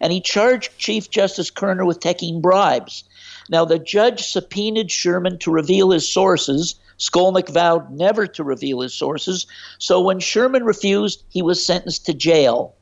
And 0.00 0.12
he 0.12 0.20
charged 0.20 0.76
Chief 0.76 1.08
Justice 1.08 1.50
Kerner 1.50 1.84
with 1.84 2.00
taking 2.00 2.40
bribes. 2.40 3.04
Now, 3.48 3.64
the 3.64 3.78
judge 3.78 4.26
subpoenaed 4.26 4.90
Sherman 4.90 5.38
to 5.38 5.50
reveal 5.50 5.90
his 5.90 6.08
sources. 6.08 6.74
Skolnick 6.98 7.48
vowed 7.48 7.90
never 7.90 8.26
to 8.26 8.44
reveal 8.44 8.80
his 8.80 8.94
sources. 8.94 9.46
So 9.78 10.00
when 10.00 10.20
Sherman 10.20 10.64
refused, 10.64 11.24
he 11.28 11.42
was 11.42 11.64
sentenced 11.64 12.06
to 12.06 12.14
jail. 12.14 12.74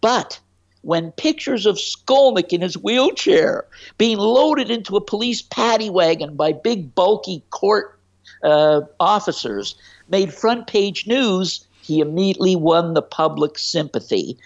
But 0.00 0.38
when 0.82 1.10
pictures 1.12 1.66
of 1.66 1.76
Skolnick 1.76 2.52
in 2.52 2.60
his 2.60 2.78
wheelchair 2.78 3.64
being 3.98 4.18
loaded 4.18 4.70
into 4.70 4.96
a 4.96 5.00
police 5.00 5.42
paddy 5.42 5.90
wagon 5.90 6.36
by 6.36 6.52
big, 6.52 6.94
bulky 6.94 7.42
court 7.50 7.98
uh, 8.44 8.82
officers 9.00 9.74
made 10.08 10.32
front 10.32 10.68
page 10.68 11.06
news, 11.06 11.66
he 11.82 12.00
immediately 12.00 12.54
won 12.54 12.94
the 12.94 13.02
public 13.02 13.58
sympathy. 13.58 14.38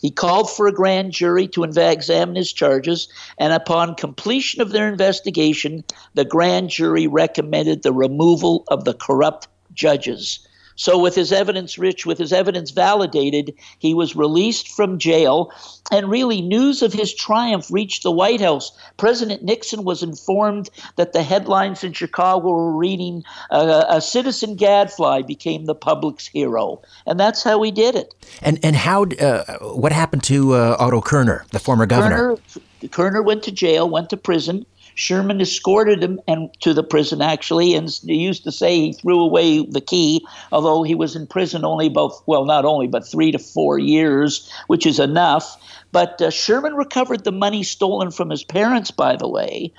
He 0.00 0.10
called 0.10 0.50
for 0.50 0.66
a 0.66 0.72
grand 0.72 1.12
jury 1.12 1.48
to 1.48 1.64
examine 1.64 2.36
his 2.36 2.52
charges, 2.52 3.08
and 3.38 3.52
upon 3.52 3.96
completion 3.96 4.60
of 4.60 4.70
their 4.70 4.88
investigation, 4.88 5.84
the 6.14 6.24
grand 6.24 6.70
jury 6.70 7.06
recommended 7.06 7.82
the 7.82 7.92
removal 7.92 8.64
of 8.68 8.84
the 8.84 8.94
corrupt 8.94 9.48
judges. 9.74 10.40
So, 10.78 10.96
with 10.96 11.16
his 11.16 11.32
evidence 11.32 11.76
rich, 11.76 12.06
with 12.06 12.18
his 12.18 12.32
evidence 12.32 12.70
validated, 12.70 13.52
he 13.80 13.94
was 13.94 14.14
released 14.14 14.68
from 14.68 14.98
jail. 14.98 15.52
And 15.90 16.08
really, 16.08 16.40
news 16.40 16.82
of 16.82 16.92
his 16.92 17.12
triumph 17.12 17.66
reached 17.68 18.04
the 18.04 18.12
White 18.12 18.40
House. 18.40 18.70
President 18.96 19.42
Nixon 19.42 19.82
was 19.82 20.04
informed 20.04 20.70
that 20.94 21.12
the 21.12 21.24
headlines 21.24 21.82
in 21.82 21.94
Chicago 21.94 22.48
were 22.48 22.76
reading 22.76 23.24
uh, 23.50 23.86
A 23.88 24.00
citizen 24.00 24.54
gadfly 24.54 25.22
became 25.22 25.64
the 25.64 25.74
public's 25.74 26.28
hero. 26.28 26.80
And 27.06 27.18
that's 27.18 27.42
how 27.42 27.60
he 27.62 27.72
did 27.72 27.96
it. 27.96 28.14
And, 28.40 28.60
and 28.62 28.76
how, 28.76 29.04
uh, 29.20 29.58
what 29.74 29.90
happened 29.90 30.22
to 30.24 30.54
uh, 30.54 30.76
Otto 30.78 31.00
Kerner, 31.00 31.44
the 31.50 31.58
former 31.58 31.86
governor? 31.86 32.36
Kerner, 32.36 32.88
Kerner 32.92 33.22
went 33.22 33.42
to 33.42 33.50
jail, 33.50 33.90
went 33.90 34.10
to 34.10 34.16
prison. 34.16 34.64
Sherman 34.98 35.40
escorted 35.40 36.02
him 36.02 36.20
and 36.26 36.50
to 36.58 36.74
the 36.74 36.82
prison 36.82 37.22
actually, 37.22 37.76
and 37.76 37.88
he 38.02 38.16
used 38.16 38.42
to 38.42 38.50
say 38.50 38.80
he 38.80 38.92
threw 38.92 39.20
away 39.20 39.64
the 39.64 39.80
key, 39.80 40.26
although 40.50 40.82
he 40.82 40.96
was 40.96 41.14
in 41.14 41.28
prison 41.28 41.64
only 41.64 41.86
about 41.86 42.14
well, 42.26 42.44
not 42.44 42.64
only 42.64 42.88
but 42.88 43.06
three 43.06 43.30
to 43.30 43.38
four 43.38 43.78
years, 43.78 44.50
which 44.66 44.84
is 44.84 44.98
enough. 44.98 45.56
But 45.92 46.20
uh, 46.20 46.30
Sherman 46.30 46.74
recovered 46.74 47.22
the 47.22 47.30
money 47.30 47.62
stolen 47.62 48.10
from 48.10 48.28
his 48.28 48.42
parents, 48.42 48.90
by 48.90 49.14
the 49.14 49.28
way. 49.28 49.72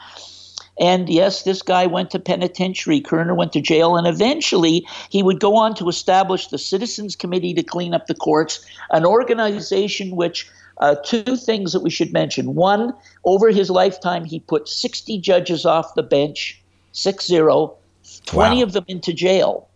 And 0.79 1.09
yes, 1.09 1.43
this 1.43 1.61
guy 1.61 1.85
went 1.85 2.11
to 2.11 2.19
penitentiary. 2.19 3.01
Kerner 3.01 3.35
went 3.35 3.51
to 3.51 3.61
jail, 3.61 3.97
and 3.97 4.07
eventually 4.07 4.87
he 5.09 5.21
would 5.21 5.41
go 5.41 5.57
on 5.57 5.75
to 5.75 5.89
establish 5.89 6.47
the 6.47 6.57
Citizens 6.57 7.17
Committee 7.17 7.53
to 7.55 7.63
Clean 7.63 7.93
Up 7.93 8.07
the 8.07 8.15
Courts, 8.15 8.65
an 8.89 9.05
organization 9.05 10.15
which 10.15 10.49
uh, 10.79 10.95
two 11.03 11.35
things 11.35 11.73
that 11.73 11.81
we 11.81 11.89
should 11.89 12.13
mention. 12.13 12.55
One, 12.55 12.93
over 13.25 13.49
his 13.49 13.69
lifetime, 13.69 14.25
he 14.25 14.39
put 14.39 14.69
60 14.69 15.19
judges 15.19 15.65
off 15.65 15.95
the 15.95 16.03
bench, 16.03 16.61
six 16.91 17.25
zero, 17.25 17.75
20 18.25 18.57
wow. 18.57 18.63
of 18.63 18.73
them 18.73 18.85
into 18.87 19.13
jail. 19.13 19.67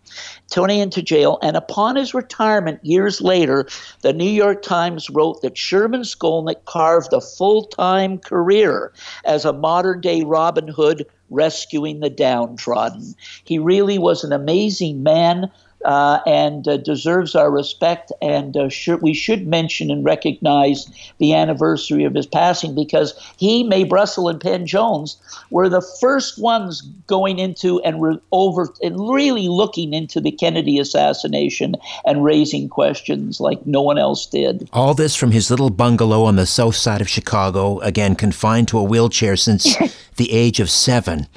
Tony 0.51 0.79
into 0.79 1.01
jail, 1.01 1.39
and 1.41 1.57
upon 1.57 1.95
his 1.95 2.13
retirement 2.13 2.79
years 2.85 3.21
later, 3.21 3.67
the 4.01 4.13
New 4.13 4.29
York 4.29 4.61
Times 4.61 5.09
wrote 5.09 5.41
that 5.41 5.57
Sherman 5.57 6.01
Skolnick 6.01 6.65
carved 6.65 7.11
a 7.13 7.21
full 7.21 7.65
time 7.65 8.19
career 8.19 8.93
as 9.25 9.45
a 9.45 9.53
modern 9.53 10.01
day 10.01 10.23
Robin 10.23 10.67
Hood 10.67 11.07
rescuing 11.31 11.99
the 11.99 12.11
downtrodden. 12.11 13.15
He 13.43 13.57
really 13.57 13.97
was 13.97 14.23
an 14.23 14.31
amazing 14.31 15.01
man 15.01 15.49
uh, 15.85 16.19
and 16.25 16.67
uh, 16.67 16.77
deserves 16.77 17.35
our 17.35 17.51
respect. 17.51 18.11
And 18.21 18.55
uh, 18.57 18.69
we 19.01 19.13
should 19.13 19.47
mention 19.47 19.91
and 19.91 20.03
recognize 20.03 20.87
the 21.17 21.33
anniversary 21.33 22.03
of 22.03 22.13
his 22.13 22.27
passing 22.27 22.75
because 22.75 23.13
he, 23.37 23.63
Mae 23.63 23.83
Brussell, 23.83 24.29
and 24.29 24.39
Penn 24.39 24.65
Jones 24.65 25.17
were 25.49 25.69
the 25.69 25.81
first 26.01 26.39
ones 26.39 26.81
going 27.07 27.39
into 27.39 27.81
and 27.81 28.01
re- 28.01 28.19
over 28.31 28.73
and 28.81 29.09
really 29.13 29.47
looking 29.47 29.93
into 29.93 30.19
the 30.19 30.31
Kennedy 30.31 30.79
assassination 30.79 31.75
and 32.05 32.23
raising 32.23 32.69
questions 32.69 33.39
like 33.39 33.65
no 33.65 33.81
one 33.81 33.97
else 33.97 34.25
did. 34.25 34.69
All 34.73 34.93
this 34.93 35.15
from 35.15 35.31
his 35.31 35.49
little 35.49 35.69
bungalow 35.69 36.23
on 36.23 36.35
the 36.35 36.45
south 36.45 36.75
side 36.75 37.01
of 37.01 37.09
Chicago, 37.09 37.79
again 37.79 38.15
confined 38.15 38.67
to 38.69 38.77
a 38.77 38.83
wheelchair 38.83 39.35
since 39.35 39.75
the 40.15 40.31
age 40.31 40.59
of 40.59 40.69
seven. 40.69 41.27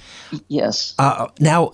Yes. 0.49 0.95
Uh, 0.99 1.29
now, 1.41 1.73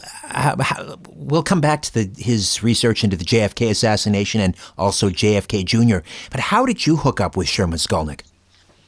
we'll 1.09 1.43
come 1.43 1.61
back 1.61 1.83
to 1.83 1.95
the, 1.95 2.23
his 2.23 2.63
research 2.63 3.05
into 3.05 3.17
the 3.17 3.25
JFK 3.25 3.71
assassination 3.71 4.41
and 4.41 4.57
also 4.77 5.09
JFK 5.09 5.65
Jr. 5.65 6.07
But 6.31 6.41
how 6.41 6.67
did 6.67 6.87
you 6.87 6.97
hook 6.97 7.21
up 7.21 7.37
with 7.37 7.49
Sherman 7.49 7.79
Skolnick? 7.79 8.23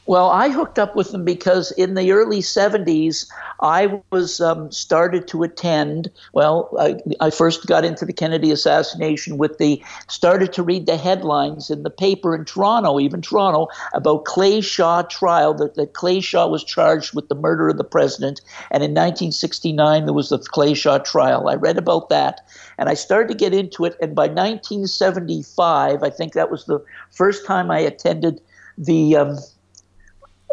Well, 0.07 0.29
I 0.29 0.49
hooked 0.49 0.77
up 0.77 0.95
with 0.95 1.11
them 1.11 1.25
because 1.25 1.71
in 1.71 1.95
the 1.95 2.11
early 2.11 2.39
70s, 2.39 3.27
I 3.61 4.01
was 4.11 4.39
um, 4.39 4.71
started 4.71 5.27
to 5.29 5.41
attend. 5.41 6.11
Well, 6.31 6.69
I, 6.79 6.97
I, 7.19 7.31
first 7.31 7.65
got 7.65 7.83
into 7.83 8.05
the 8.05 8.13
Kennedy 8.13 8.51
assassination 8.51 9.39
with 9.39 9.57
the 9.57 9.83
started 10.07 10.53
to 10.53 10.63
read 10.63 10.85
the 10.85 10.97
headlines 10.97 11.71
in 11.71 11.81
the 11.81 11.89
paper 11.89 12.35
in 12.35 12.45
Toronto, 12.45 12.99
even 12.99 13.21
Toronto, 13.21 13.67
about 13.93 14.25
Clay 14.25 14.61
Shaw 14.61 15.01
trial. 15.03 15.55
That, 15.55 15.73
that 15.73 15.93
Clay 15.93 16.19
Shaw 16.19 16.47
was 16.47 16.63
charged 16.63 17.15
with 17.15 17.27
the 17.27 17.35
murder 17.35 17.69
of 17.69 17.77
the 17.77 17.83
president, 17.83 18.41
and 18.69 18.83
in 18.83 18.91
1969 18.91 20.05
there 20.05 20.13
was 20.13 20.29
the 20.29 20.37
Clay 20.37 20.75
Shaw 20.75 20.99
trial. 20.99 21.47
I 21.47 21.55
read 21.55 21.79
about 21.79 22.09
that, 22.09 22.41
and 22.77 22.89
I 22.89 22.93
started 22.93 23.29
to 23.29 23.35
get 23.35 23.55
into 23.55 23.85
it. 23.85 23.95
And 23.99 24.13
by 24.13 24.27
1975, 24.27 26.03
I 26.03 26.09
think 26.11 26.33
that 26.33 26.51
was 26.51 26.65
the 26.65 26.83
first 27.09 27.45
time 27.47 27.71
I 27.71 27.79
attended 27.79 28.39
the 28.77 29.15
um, 29.15 29.37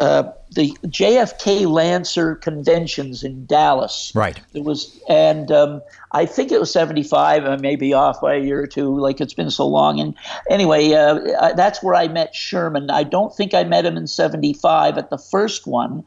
uh, 0.01 0.23
the 0.51 0.71
JFK 0.85 1.67
Lancer 1.67 2.35
conventions 2.35 3.23
in 3.23 3.45
Dallas. 3.45 4.11
Right. 4.15 4.39
It 4.53 4.63
was, 4.63 4.99
and 5.07 5.51
um, 5.51 5.81
I 6.11 6.25
think 6.25 6.51
it 6.51 6.59
was 6.59 6.71
75. 6.71 7.45
I 7.45 7.55
may 7.57 7.75
be 7.75 7.93
off 7.93 8.21
by 8.21 8.35
a 8.35 8.39
year 8.39 8.61
or 8.61 8.67
two, 8.67 8.97
like 8.99 9.21
it's 9.21 9.33
been 9.33 9.51
so 9.51 9.67
long. 9.67 9.99
And 9.99 10.15
anyway, 10.49 10.91
uh, 10.93 11.53
that's 11.53 11.81
where 11.83 11.95
I 11.95 12.07
met 12.07 12.35
Sherman. 12.35 12.89
I 12.89 13.03
don't 13.03 13.35
think 13.35 13.53
I 13.53 13.63
met 13.63 13.85
him 13.85 13.97
in 13.97 14.07
75 14.07 14.97
at 14.97 15.09
the 15.09 15.17
first 15.17 15.67
one, 15.67 16.03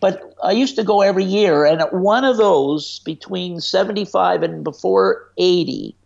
but 0.00 0.34
I 0.42 0.52
used 0.52 0.76
to 0.76 0.84
go 0.84 1.02
every 1.02 1.24
year. 1.24 1.64
And 1.64 1.80
at 1.80 1.92
one 1.92 2.24
of 2.24 2.36
those, 2.36 3.00
between 3.00 3.60
75 3.60 4.42
and 4.42 4.64
before 4.64 5.30
80, 5.38 5.96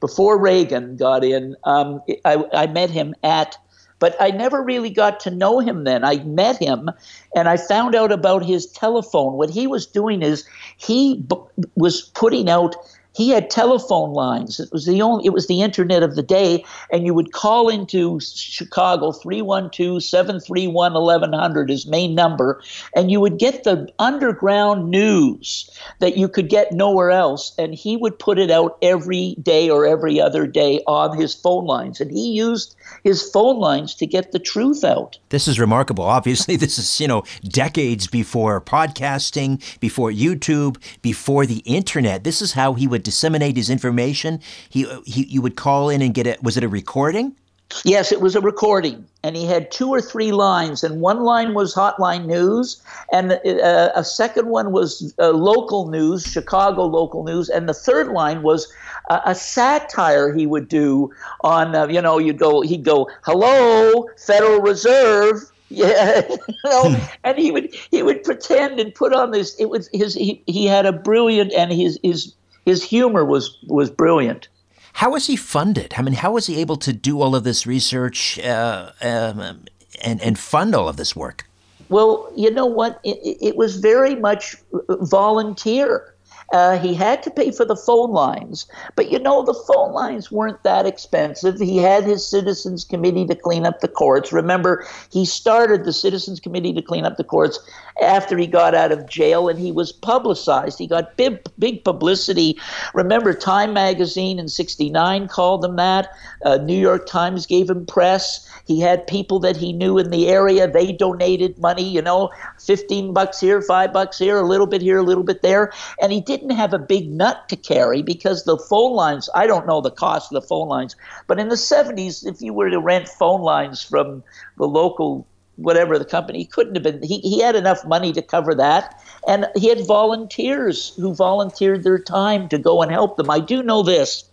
before 0.00 0.38
Reagan 0.38 0.96
got 0.96 1.24
in, 1.24 1.56
um, 1.64 2.02
I, 2.24 2.44
I 2.52 2.66
met 2.66 2.90
him 2.90 3.14
at 3.22 3.56
but 4.02 4.16
I 4.18 4.32
never 4.32 4.60
really 4.60 4.90
got 4.90 5.20
to 5.20 5.30
know 5.30 5.60
him 5.60 5.84
then. 5.84 6.02
I 6.04 6.16
met 6.24 6.56
him 6.58 6.90
and 7.36 7.48
I 7.48 7.56
found 7.56 7.94
out 7.94 8.10
about 8.10 8.44
his 8.44 8.66
telephone. 8.66 9.34
What 9.34 9.48
he 9.48 9.68
was 9.68 9.86
doing 9.86 10.22
is 10.22 10.44
he 10.76 11.18
b- 11.18 11.36
was 11.76 12.02
putting 12.02 12.50
out 12.50 12.74
he 13.14 13.30
had 13.30 13.48
telephone 13.50 14.12
lines. 14.12 14.58
It 14.58 14.70
was 14.72 14.86
the 14.86 15.02
only 15.02 15.26
it 15.26 15.32
was 15.32 15.46
the 15.46 15.62
internet 15.62 16.02
of 16.02 16.16
the 16.16 16.22
day 16.22 16.64
and 16.90 17.06
you 17.06 17.14
would 17.14 17.32
call 17.32 17.68
into 17.68 18.18
Chicago 18.20 19.12
312-731-1100 19.12 21.68
his 21.68 21.86
main 21.86 22.14
number 22.14 22.62
and 22.94 23.10
you 23.10 23.20
would 23.20 23.38
get 23.38 23.64
the 23.64 23.86
underground 23.98 24.90
news 24.90 25.68
that 25.98 26.16
you 26.16 26.28
could 26.28 26.48
get 26.48 26.72
nowhere 26.72 27.10
else 27.10 27.52
and 27.58 27.74
he 27.74 27.96
would 27.96 28.18
put 28.18 28.38
it 28.38 28.50
out 28.50 28.78
every 28.82 29.34
day 29.42 29.68
or 29.68 29.84
every 29.86 30.18
other 30.20 30.46
day 30.46 30.80
on 30.86 31.14
his 31.16 31.34
phone 31.34 31.66
lines 31.66 32.00
and 32.00 32.10
he 32.10 32.32
used 32.32 32.74
his 33.04 33.22
phone 33.30 33.58
lines 33.58 33.94
to 33.94 34.06
get 34.06 34.32
the 34.32 34.38
truth 34.38 34.84
out. 34.84 35.18
This 35.28 35.46
is 35.48 35.60
remarkable. 35.60 36.04
Obviously 36.04 36.56
this 36.62 36.78
is, 36.78 37.00
you 37.00 37.08
know, 37.08 37.24
decades 37.42 38.06
before 38.06 38.60
podcasting, 38.60 39.60
before 39.80 40.10
YouTube, 40.10 40.76
before 41.02 41.46
the 41.46 41.58
internet. 41.58 42.24
This 42.24 42.40
is 42.40 42.52
how 42.52 42.74
he 42.74 42.86
would 42.86 43.01
disseminate 43.02 43.56
his 43.56 43.70
information. 43.70 44.40
He, 44.68 44.86
he 45.04 45.26
you 45.26 45.42
would 45.42 45.56
call 45.56 45.88
in 45.88 46.02
and 46.02 46.14
get 46.14 46.26
it. 46.26 46.42
Was 46.42 46.56
it 46.56 46.64
a 46.64 46.68
recording? 46.68 47.36
Yes, 47.84 48.12
it 48.12 48.20
was 48.20 48.36
a 48.36 48.40
recording, 48.40 49.06
and 49.22 49.36
he 49.36 49.46
had 49.46 49.70
two 49.70 49.88
or 49.88 50.00
three 50.00 50.30
lines, 50.30 50.84
and 50.84 51.00
one 51.00 51.22
line 51.22 51.54
was 51.54 51.74
Hotline 51.74 52.26
News, 52.26 52.80
and 53.12 53.32
uh, 53.32 53.90
a 53.94 54.04
second 54.04 54.48
one 54.48 54.72
was 54.72 55.14
uh, 55.18 55.30
local 55.30 55.88
news, 55.88 56.24
Chicago 56.24 56.84
local 56.84 57.24
news, 57.24 57.48
and 57.48 57.68
the 57.68 57.74
third 57.74 58.08
line 58.08 58.42
was 58.42 58.72
uh, 59.10 59.20
a 59.24 59.34
satire 59.34 60.32
he 60.32 60.46
would 60.46 60.68
do 60.68 61.10
on, 61.40 61.74
uh, 61.74 61.86
you 61.88 62.00
know, 62.00 62.18
you'd 62.18 62.38
go, 62.38 62.60
he'd 62.60 62.84
go, 62.84 63.08
"Hello, 63.22 64.06
Federal 64.18 64.60
Reserve." 64.60 65.38
Yeah, 65.72 66.20
you 66.28 66.54
know, 66.64 66.90
hmm. 66.90 67.02
and 67.24 67.38
he 67.38 67.50
would 67.50 67.74
he 67.90 68.02
would 68.02 68.24
pretend 68.24 68.78
and 68.78 68.94
put 68.94 69.14
on 69.14 69.30
this. 69.30 69.58
It 69.58 69.70
was 69.70 69.88
his 69.94 70.12
he, 70.12 70.42
he 70.46 70.66
had 70.66 70.84
a 70.84 70.92
brilliant 70.92 71.50
and 71.54 71.72
his 71.72 71.98
his 72.02 72.34
his 72.64 72.82
humor 72.82 73.24
was 73.24 73.58
was 73.66 73.90
brilliant. 73.90 74.48
How 74.94 75.12
was 75.12 75.26
he 75.26 75.36
funded? 75.36 75.94
I 75.96 76.02
mean, 76.02 76.14
how 76.14 76.32
was 76.32 76.46
he 76.46 76.60
able 76.60 76.76
to 76.76 76.92
do 76.92 77.20
all 77.20 77.34
of 77.34 77.44
this 77.44 77.66
research 77.66 78.38
uh, 78.40 78.92
um, 79.00 79.64
and 80.02 80.20
and 80.20 80.38
fund 80.38 80.74
all 80.74 80.88
of 80.88 80.96
this 80.96 81.16
work? 81.16 81.46
Well, 81.88 82.30
you 82.36 82.50
know 82.50 82.66
what? 82.66 83.00
It, 83.04 83.18
it 83.40 83.56
was 83.56 83.76
very 83.76 84.14
much 84.14 84.56
volunteer. 84.88 86.11
Uh, 86.52 86.78
he 86.78 86.94
had 86.94 87.22
to 87.22 87.30
pay 87.30 87.50
for 87.50 87.64
the 87.64 87.76
phone 87.76 88.10
lines, 88.10 88.66
but 88.96 89.10
you 89.10 89.18
know 89.18 89.42
the 89.42 89.54
phone 89.54 89.92
lines 89.92 90.30
weren't 90.30 90.62
that 90.64 90.86
expensive. 90.86 91.58
He 91.58 91.78
had 91.78 92.04
his 92.04 92.26
Citizens 92.26 92.84
Committee 92.84 93.26
to 93.26 93.34
clean 93.34 93.66
up 93.66 93.80
the 93.80 93.88
courts. 93.88 94.32
Remember, 94.32 94.86
he 95.10 95.24
started 95.24 95.84
the 95.84 95.92
Citizens 95.92 96.40
Committee 96.40 96.72
to 96.74 96.82
clean 96.82 97.04
up 97.04 97.16
the 97.16 97.24
courts 97.24 97.58
after 98.02 98.36
he 98.36 98.46
got 98.46 98.74
out 98.74 98.92
of 98.92 99.08
jail, 99.08 99.48
and 99.48 99.58
he 99.58 99.72
was 99.72 99.92
publicized. 99.92 100.78
He 100.78 100.86
got 100.86 101.16
big, 101.16 101.40
big 101.58 101.84
publicity. 101.84 102.58
Remember, 102.94 103.32
Time 103.32 103.72
Magazine 103.72 104.38
in 104.38 104.48
'69 104.48 105.28
called 105.28 105.64
him 105.64 105.76
that. 105.76 106.08
Uh, 106.44 106.58
New 106.58 106.78
York 106.78 107.06
Times 107.06 107.46
gave 107.46 107.70
him 107.70 107.86
press. 107.86 108.48
He 108.66 108.80
had 108.80 109.06
people 109.06 109.38
that 109.40 109.56
he 109.56 109.72
knew 109.72 109.98
in 109.98 110.10
the 110.10 110.28
area. 110.28 110.70
They 110.70 110.92
donated 110.92 111.58
money, 111.58 111.88
you 111.88 112.02
know, 112.02 112.30
15 112.60 113.12
bucks 113.12 113.40
here, 113.40 113.60
five 113.60 113.92
bucks 113.92 114.18
here, 114.18 114.38
a 114.38 114.46
little 114.46 114.66
bit 114.66 114.82
here, 114.82 114.98
a 114.98 115.02
little 115.02 115.24
bit 115.24 115.42
there. 115.42 115.72
And 116.00 116.12
he 116.12 116.20
didn't 116.36 116.56
have 116.56 116.72
a 116.72 116.78
big 116.78 117.10
nut 117.10 117.48
to 117.48 117.56
carry 117.56 118.02
because 118.02 118.44
the 118.44 118.56
phone 118.56 118.94
lines, 118.94 119.28
I 119.34 119.46
don't 119.46 119.66
know 119.66 119.80
the 119.80 119.90
cost 119.90 120.32
of 120.32 120.40
the 120.40 120.46
phone 120.46 120.68
lines, 120.68 120.96
but 121.26 121.38
in 121.38 121.48
the 121.48 121.56
70s, 121.56 122.26
if 122.26 122.40
you 122.40 122.52
were 122.52 122.70
to 122.70 122.80
rent 122.80 123.08
phone 123.08 123.42
lines 123.42 123.82
from 123.82 124.22
the 124.56 124.66
local 124.66 125.26
whatever 125.56 125.98
the 125.98 126.04
company 126.04 126.38
he 126.38 126.44
couldn't 126.46 126.74
have 126.74 126.82
been 126.82 127.02
he, 127.02 127.18
he 127.18 127.40
had 127.40 127.54
enough 127.54 127.84
money 127.84 128.12
to 128.12 128.22
cover 128.22 128.54
that. 128.54 128.98
And 129.28 129.46
he 129.54 129.68
had 129.68 129.86
volunteers 129.86 130.94
who 130.96 131.14
volunteered 131.14 131.84
their 131.84 131.98
time 131.98 132.48
to 132.48 132.58
go 132.58 132.82
and 132.82 132.90
help 132.90 133.16
them. 133.16 133.30
I 133.30 133.38
do 133.38 133.62
know 133.62 133.82
this. 133.82 134.24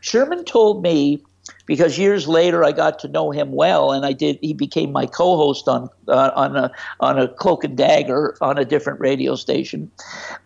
Sherman 0.00 0.44
told 0.44 0.82
me 0.82 1.22
because 1.70 1.96
years 1.96 2.26
later 2.26 2.64
I 2.64 2.72
got 2.72 2.98
to 2.98 3.06
know 3.06 3.30
him 3.30 3.52
well, 3.52 3.92
and 3.92 4.04
I 4.04 4.12
did. 4.12 4.40
He 4.42 4.52
became 4.52 4.90
my 4.90 5.06
co-host 5.06 5.68
on 5.68 5.88
uh, 6.08 6.32
on 6.34 6.56
a 6.56 6.72
on 6.98 7.16
a 7.16 7.28
cloak 7.28 7.62
and 7.62 7.76
dagger 7.76 8.36
on 8.40 8.58
a 8.58 8.64
different 8.64 8.98
radio 8.98 9.36
station, 9.36 9.88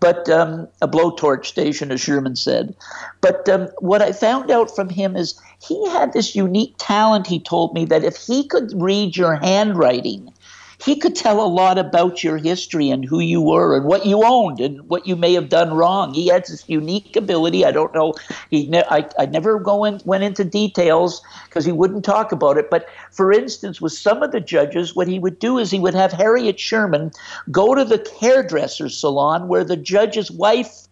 but 0.01 0.29
um, 0.29 0.69
a 0.83 0.87
blowtorch 0.87 1.47
station, 1.47 1.91
as 1.91 2.03
Sherman 2.03 2.37
said. 2.37 2.77
But 3.23 3.49
um, 3.49 3.69
what 3.79 4.03
I 4.03 4.13
found 4.13 4.51
out 4.51 4.77
from 4.77 4.91
him 4.91 5.17
is 5.17 5.41
he 5.67 5.89
had 5.89 6.13
this 6.13 6.37
unique 6.37 6.75
talent. 6.77 7.27
He 7.27 7.41
told 7.41 7.73
me 7.73 7.87
that 7.87 8.05
if 8.05 8.19
he 8.19 8.47
could 8.47 8.71
read 8.75 9.17
your 9.17 9.37
handwriting, 9.37 10.31
he 10.85 10.97
could 10.97 11.17
tell 11.17 11.41
a 11.41 11.49
lot 11.49 11.79
about 11.79 12.23
your 12.23 12.37
history 12.37 12.91
and 12.91 13.05
who 13.05 13.21
you 13.21 13.41
were 13.41 13.77
and 13.77 13.87
what 13.87 14.05
you 14.05 14.23
owned 14.23 14.61
and 14.61 14.87
what 14.89 15.07
you 15.07 15.17
may 15.17 15.33
have 15.33 15.49
done 15.49 15.73
wrong. 15.73 16.13
He 16.13 16.29
had 16.29 16.43
this 16.43 16.69
unique 16.69 17.17
ability. 17.17 17.65
I 17.65 17.73
don't 17.73 17.95
know. 17.95 18.15
He 18.51 18.67
ne- 18.67 18.85
I, 18.91 19.09
I 19.19 19.27
never 19.27 19.59
go 19.59 19.85
in, 19.85 20.01
went 20.05 20.25
into 20.25 20.45
details 20.45 21.23
because 21.49 21.65
he 21.65 21.73
wouldn't 21.73 22.05
talk 22.05 22.33
about 22.33 22.59
it. 22.59 22.69
But 22.71 22.87
for 23.11 23.33
instance, 23.33 23.81
with 23.81 23.93
some 23.93 24.23
of 24.23 24.33
the 24.33 24.41
judges, 24.41 24.95
what 24.95 25.09
he 25.09 25.19
would 25.19 25.39
do 25.39 25.59
is 25.59 25.71
he 25.71 25.79
would 25.79 25.95
have 25.95 26.13
Harriet 26.13 26.61
Sherman 26.61 27.13
go 27.51 27.75
to 27.75 27.85
the 27.85 28.07
hairdresser's 28.21 28.99
salon 28.99 29.49
where 29.49 29.65
the 29.65 29.77
judge's 29.77 30.31
wife 30.31 30.84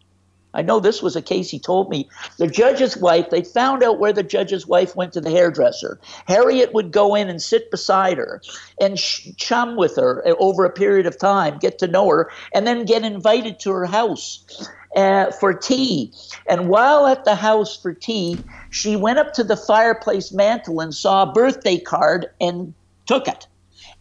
I 0.54 0.62
know 0.62 0.80
this 0.80 1.02
was 1.02 1.16
a 1.16 1.22
case 1.22 1.50
he 1.50 1.58
told 1.58 1.88
me. 1.88 2.08
The 2.38 2.46
judge's 2.46 2.96
wife, 2.96 3.30
they 3.30 3.42
found 3.42 3.82
out 3.82 3.98
where 3.98 4.12
the 4.12 4.22
judge's 4.22 4.66
wife 4.66 4.94
went 4.94 5.12
to 5.14 5.20
the 5.20 5.30
hairdresser. 5.30 5.98
Harriet 6.26 6.74
would 6.74 6.92
go 6.92 7.14
in 7.14 7.28
and 7.28 7.40
sit 7.40 7.70
beside 7.70 8.18
her 8.18 8.42
and 8.80 8.98
sh- 8.98 9.28
chum 9.36 9.76
with 9.76 9.96
her 9.96 10.22
over 10.38 10.64
a 10.64 10.70
period 10.70 11.06
of 11.06 11.18
time, 11.18 11.58
get 11.58 11.78
to 11.78 11.86
know 11.86 12.08
her, 12.08 12.30
and 12.54 12.66
then 12.66 12.84
get 12.84 13.04
invited 13.04 13.58
to 13.60 13.72
her 13.72 13.86
house 13.86 14.68
uh, 14.96 15.30
for 15.32 15.54
tea. 15.54 16.12
And 16.48 16.68
while 16.68 17.06
at 17.06 17.24
the 17.24 17.34
house 17.34 17.76
for 17.76 17.94
tea, 17.94 18.38
she 18.70 18.96
went 18.96 19.18
up 19.18 19.32
to 19.34 19.44
the 19.44 19.56
fireplace 19.56 20.32
mantel 20.32 20.80
and 20.80 20.94
saw 20.94 21.22
a 21.22 21.32
birthday 21.32 21.78
card 21.78 22.26
and 22.40 22.74
took 23.06 23.26
it. 23.26 23.46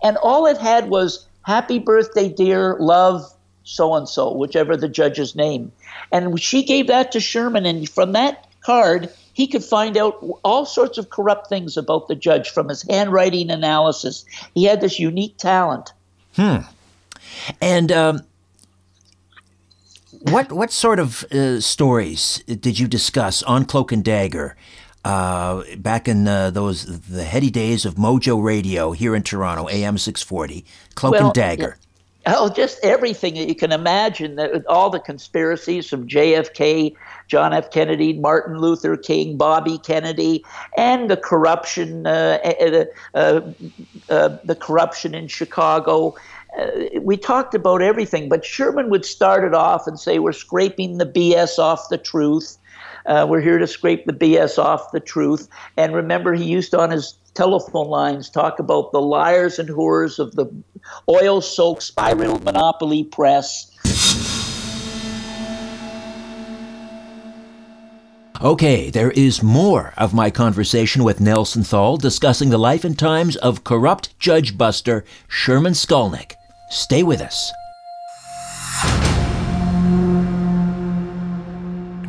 And 0.04 0.18
all 0.18 0.46
it 0.46 0.58
had 0.58 0.90
was, 0.90 1.28
Happy 1.44 1.80
birthday, 1.80 2.30
dear, 2.30 2.78
love, 2.80 3.24
so 3.64 3.94
and 3.96 4.08
so, 4.08 4.32
whichever 4.34 4.76
the 4.76 4.90
judge's 4.90 5.36
name. 5.36 5.72
And 6.12 6.40
she 6.40 6.64
gave 6.64 6.88
that 6.88 7.12
to 7.14 7.20
Sherman, 7.20 7.66
and 7.66 7.90
from 7.90 8.14
that 8.14 8.48
card, 8.62 9.10
he 9.34 9.48
could 9.48 9.64
find 9.64 9.98
out 9.98 10.24
all 10.44 10.66
sorts 10.66 10.98
of 10.98 11.10
corrupt 11.10 11.48
things 11.48 11.78
about 11.78 12.08
the 12.08 12.16
judge 12.16 12.50
from 12.50 12.70
his 12.70 12.84
handwriting 12.84 13.50
analysis. 13.50 14.26
He 14.54 14.66
had 14.66 14.82
this 14.82 15.00
unique 15.00 15.38
talent. 15.38 15.94
Hmm. 16.36 16.58
And 17.62 17.92
um, 17.92 18.22
what 20.22 20.52
what 20.52 20.72
sort 20.72 21.00
of 21.00 21.24
uh, 21.32 21.60
stories 21.60 22.44
did 22.48 22.80
you 22.80 22.88
discuss 22.88 23.42
on 23.44 23.66
Cloak 23.66 23.92
and 23.92 24.04
Dagger 24.04 24.56
uh, 25.04 25.64
back 25.78 26.08
in 26.08 26.28
uh, 26.28 26.52
those 26.52 26.86
the 27.08 27.24
heady 27.24 27.50
days 27.50 27.86
of 27.86 27.96
Mojo 27.96 28.42
Radio 28.42 28.92
here 28.92 29.16
in 29.16 29.24
Toronto, 29.24 29.68
AM 29.70 29.98
six 29.98 30.22
forty, 30.22 30.66
Cloak 30.96 31.14
well, 31.14 31.26
and 31.28 31.34
Dagger? 31.34 31.78
Yeah. 31.80 31.88
Oh, 32.28 32.50
just 32.50 32.80
everything 32.84 33.34
that 33.36 33.48
you 33.48 33.56
can 33.56 33.72
imagine 33.72 34.36
that 34.36 34.66
All 34.68 34.92
the 34.92 35.00
conspiracies 35.00 35.90
from 35.90 36.08
JFK, 36.08 36.96
John 37.28 37.52
F. 37.52 37.72
Kennedy, 37.72 38.14
Martin 38.14 38.60
Luther 38.60 38.96
King, 38.96 39.38
Bobby 39.38 39.80
Kennedy, 39.80 40.46
and 40.78 41.10
the 41.10 41.18
corruption, 41.18 42.06
uh, 42.06 42.38
uh, 42.44 42.86
uh, 43.16 43.42
uh 44.10 44.38
the 44.44 44.56
corruption 44.56 45.16
in 45.16 45.28
Chicago. 45.28 46.16
Uh, 46.60 47.00
we 47.00 47.18
talked 47.18 47.56
about 47.56 47.82
everything, 47.82 48.30
but 48.30 48.46
Sherman 48.46 48.90
would 48.92 49.06
start 49.06 49.44
it 49.44 49.56
off 49.56 49.88
and 49.88 50.00
say, 50.00 50.20
"We're 50.20 50.32
scraping 50.32 51.00
the 51.00 51.06
BS 51.08 51.58
off 51.58 51.90
the 51.90 51.98
truth." 51.98 52.58
Uh, 53.06 53.26
we're 53.30 53.42
here 53.42 53.58
to 53.58 53.68
scrape 53.68 54.06
the 54.06 54.14
BS 54.14 54.58
off 54.58 54.92
the 54.92 55.00
truth. 55.00 55.48
And 55.78 55.96
remember, 55.96 56.34
he 56.34 56.46
used 56.46 56.76
on 56.76 56.92
his 56.92 57.16
telephone 57.34 57.88
lines 57.88 58.30
talk 58.30 58.60
about 58.60 58.92
the 58.92 59.02
liars 59.02 59.58
and 59.60 59.70
whores 59.70 60.20
of 60.20 60.36
the 60.36 60.48
oil 61.10 61.42
soaked 61.42 61.84
spiral 61.84 62.40
monopoly 62.40 63.04
press. 63.04 63.72
Okay, 68.44 68.90
there 68.90 69.12
is 69.12 69.44
more 69.44 69.94
of 69.98 70.16
my 70.16 70.32
conversation 70.32 71.04
with 71.04 71.22
Nelson 71.22 71.64
Thall 71.64 71.98
discussing 71.98 72.50
the 72.50 72.58
life 72.58 72.84
and 72.84 72.98
times 72.98 73.36
of 73.36 73.64
corrupt 73.64 74.18
judge 74.18 74.58
buster 74.58 75.06
Sherman 75.28 75.74
Skolnick. 75.74 76.34
Stay 76.72 77.04
with 77.04 77.22
us. 77.22 77.52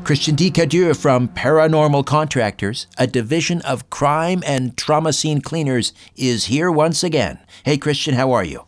Christian 0.05 0.35
Cadieux 0.35 0.95
from 0.95 1.29
Paranormal 1.29 2.05
Contractors, 2.05 2.89
a 2.99 3.07
division 3.07 3.63
of 3.63 3.89
crime 3.89 4.43
and 4.45 4.77
trauma 4.77 5.13
scene 5.13 5.41
cleaners, 5.41 5.93
is 6.17 6.47
here 6.47 6.73
once 6.73 7.05
again. 7.05 7.39
Hey, 7.65 7.79
Christian, 7.79 8.15
how 8.15 8.33
are 8.33 8.43
you? 8.43 8.67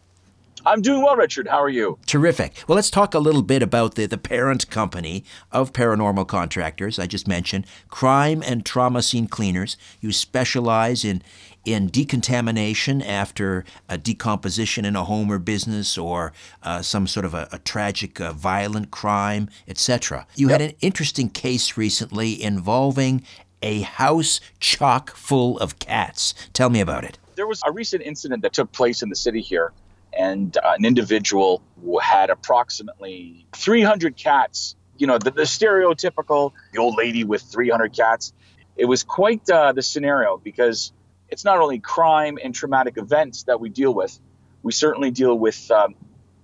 I'm 0.65 0.81
doing 0.81 1.03
well, 1.03 1.17
Richard. 1.17 1.49
How 1.49 1.61
are 1.61 1.69
you? 1.69 1.99
Terrific. 2.07 2.55
Well, 2.69 2.77
let's 2.77 2.89
talk 2.89 3.15
a 3.15 3.19
little 3.19 3.43
bit 3.43 3.63
about 3.63 3.97
the, 3.97 4.07
the 4.07 4.17
parent 4.17 4.71
company 4.71 5.25
of 5.51 5.73
Paranormal 5.73 6.29
Contractors. 6.29 7.01
I 7.01 7.07
just 7.07 7.27
mentioned 7.27 7.67
crime 7.89 8.43
and 8.47 8.65
trauma 8.65 9.03
scene 9.03 9.27
cleaners. 9.27 9.77
You 10.01 10.13
specialize 10.13 11.05
in 11.05 11.21
in 11.65 11.89
decontamination 11.89 13.03
after 13.03 13.65
a 13.89 13.97
decomposition 13.97 14.85
in 14.85 14.97
a 14.97 15.05
home 15.05 15.31
or 15.31 15.39
business 15.39 15.97
or 15.97 16.33
uh, 16.63 16.83
some 16.83 17.07
sort 17.07 17.25
of 17.25 17.35
a, 17.35 17.49
a 17.53 17.59
tragic 17.59 18.21
uh, 18.21 18.33
violent 18.33 18.91
crime, 18.91 19.49
etc. 19.67 20.27
You 20.37 20.49
yep. 20.51 20.61
had 20.61 20.71
an 20.71 20.77
interesting 20.81 21.31
case 21.31 21.77
recently 21.77 22.43
involving 22.43 23.23
a 23.63 23.81
house 23.81 24.41
chock 24.61 25.17
full 25.17 25.59
of 25.59 25.79
cats. 25.79 26.35
Tell 26.53 26.71
me 26.71 26.81
about 26.81 27.05
it. 27.05 27.19
There 27.35 27.47
was 27.47 27.63
a 27.67 27.73
recent 27.73 28.03
incident 28.03 28.43
that 28.43 28.53
took 28.53 28.71
place 28.73 29.03
in 29.03 29.09
the 29.09 29.17
city 29.17 29.41
here, 29.41 29.73
and 30.17 30.57
uh, 30.59 30.75
an 30.79 30.85
individual 30.85 31.63
had 32.01 32.31
approximately 32.31 33.47
300 33.57 34.17
cats. 34.17 34.77
You 34.99 35.07
know, 35.07 35.19
the, 35.19 35.33
the 35.33 35.43
stereotypical 35.43 36.53
the 36.73 36.79
old 36.79 36.97
lady 36.97 37.25
with 37.25 37.43
300 37.43 37.93
cats. 37.93 38.33
It 38.77 38.85
was 38.85 39.03
quite 39.03 39.49
uh, 39.49 39.73
the 39.73 39.83
scenario 39.83 40.37
because 40.37 40.93
it's 41.35 41.45
not 41.45 41.59
only 41.59 41.81
crime 41.81 42.39
and 42.41 42.55
traumatic 42.55 42.97
events 42.97 43.43
that 43.43 43.59
we 43.59 43.69
deal 43.69 43.93
with, 43.93 44.17
we 44.63 44.71
certainly 44.71 45.11
deal 45.11 45.37
with 45.37 45.69
um, 45.73 45.97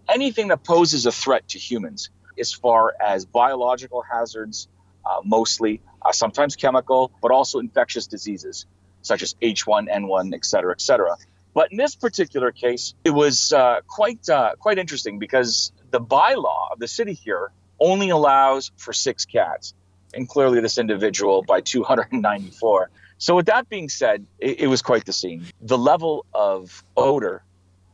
anything 0.09 0.49
that 0.49 0.65
poses 0.65 1.07
a 1.07 1.13
threat 1.13 1.47
to 1.51 1.61
humans, 1.61 2.11
as 2.37 2.53
far 2.53 2.93
as 3.01 3.25
biological 3.25 4.03
hazards, 4.03 4.67
uh, 5.07 5.21
mostly, 5.25 5.81
uh, 6.03 6.11
sometimes 6.11 6.57
chemical, 6.57 7.13
but 7.23 7.31
also 7.31 7.61
infectious 7.61 8.09
diseases 8.09 8.67
such 9.03 9.23
as 9.23 9.35
H1N1, 9.41 10.35
et 10.35 10.45
cetera, 10.45 10.73
et 10.73 10.81
cetera. 10.81 11.17
But 11.55 11.71
in 11.71 11.77
this 11.77 11.95
particular 11.95 12.51
case, 12.51 12.95
it 13.05 13.11
was 13.11 13.53
uh, 13.53 13.83
quite 13.87 14.29
uh, 14.29 14.57
quite 14.59 14.79
interesting 14.79 15.21
because 15.21 15.71
the 15.93 16.01
bylaw 16.01 16.73
of 16.73 16.81
the 16.81 16.89
city 16.89 17.13
here 17.13 17.53
only 17.79 18.11
allows 18.11 18.73
for 18.77 18.93
six 18.93 19.25
cats, 19.25 19.73
and 20.15 20.29
clearly 20.29 20.61
this 20.61 20.79
individual 20.79 21.43
by 21.43 21.61
294 21.61 22.91
so, 23.21 23.37
with 23.37 23.47
that 23.47 23.69
being 23.69 23.91
said, 23.91 24.25
it, 24.39 24.61
it, 24.61 24.67
was 24.67 24.81
quite 24.81 25.05
the 25.05 25.13
scene. 25.13 25.45
The 25.61 25.77
level 25.77 26.25
of 26.33 26.83
odor, 26.97 27.45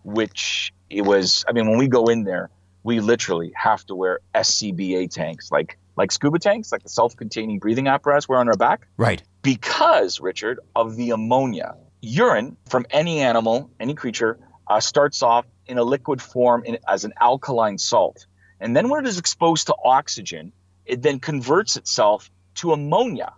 which 0.05 0.73
it 0.89 1.03
was, 1.03 1.45
I 1.49 1.53
mean, 1.53 1.69
when 1.69 1.79
we 1.79 1.89
go 1.89 2.05
in 2.05 2.23
there, 2.23 2.49
we 2.85 3.01
literally 3.01 3.53
have 3.57 3.85
to 3.87 3.97
wear 3.97 4.21
SCBA 4.37 5.11
tanks, 5.11 5.51
like 5.51 5.79
like 5.97 6.13
scuba 6.13 6.39
tanks, 6.39 6.71
like 6.71 6.85
the 6.85 6.89
self-containing 6.89 7.59
breathing 7.59 7.89
apparatus 7.89 8.29
we're 8.29 8.37
on 8.37 8.47
our 8.47 8.57
back. 8.57 8.87
Right. 8.99 9.21
Because 9.43 10.21
Richard 10.21 10.61
of 10.77 10.95
the 10.95 11.11
ammonia, 11.11 11.75
urine 12.01 12.57
from 12.69 12.87
any 12.91 13.19
animal, 13.19 13.69
any 13.81 13.95
creature, 13.95 14.39
uh, 14.69 14.79
starts 14.79 15.25
off 15.25 15.45
in 15.67 15.77
a 15.77 15.83
liquid 15.83 16.23
form 16.23 16.63
in, 16.65 16.79
as 16.87 17.05
an 17.05 17.13
alkaline 17.21 17.79
salt, 17.79 18.27
and 18.61 18.77
then 18.77 18.89
when 18.89 19.05
it 19.05 19.09
is 19.09 19.19
exposed 19.19 19.67
to 19.67 19.75
oxygen, 19.85 20.53
it 20.85 21.03
then 21.03 21.19
converts 21.19 21.77
itself 21.77 22.31
to 22.55 22.73
ammonia. 22.73 23.33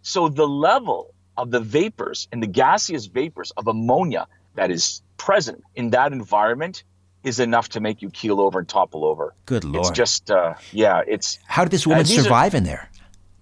So 0.00 0.30
the 0.30 0.48
level 0.48 1.12
of 1.38 1.50
the 1.50 1.60
vapors 1.60 2.28
and 2.32 2.42
the 2.42 2.46
gaseous 2.46 3.06
vapors 3.06 3.52
of 3.52 3.68
ammonia 3.68 4.26
that 4.56 4.70
is 4.70 5.00
present 5.16 5.62
in 5.76 5.90
that 5.90 6.12
environment 6.12 6.82
is 7.22 7.40
enough 7.40 7.70
to 7.70 7.80
make 7.80 8.02
you 8.02 8.10
keel 8.10 8.40
over 8.40 8.58
and 8.58 8.68
topple 8.68 9.04
over. 9.04 9.34
Good 9.46 9.64
lord! 9.64 9.86
It's 9.86 9.90
just, 9.96 10.30
uh, 10.30 10.54
yeah, 10.72 11.02
it's. 11.06 11.38
How 11.46 11.64
did 11.64 11.70
this 11.70 11.86
woman 11.86 12.04
survive 12.04 12.54
are, 12.54 12.56
in 12.56 12.64
there? 12.64 12.90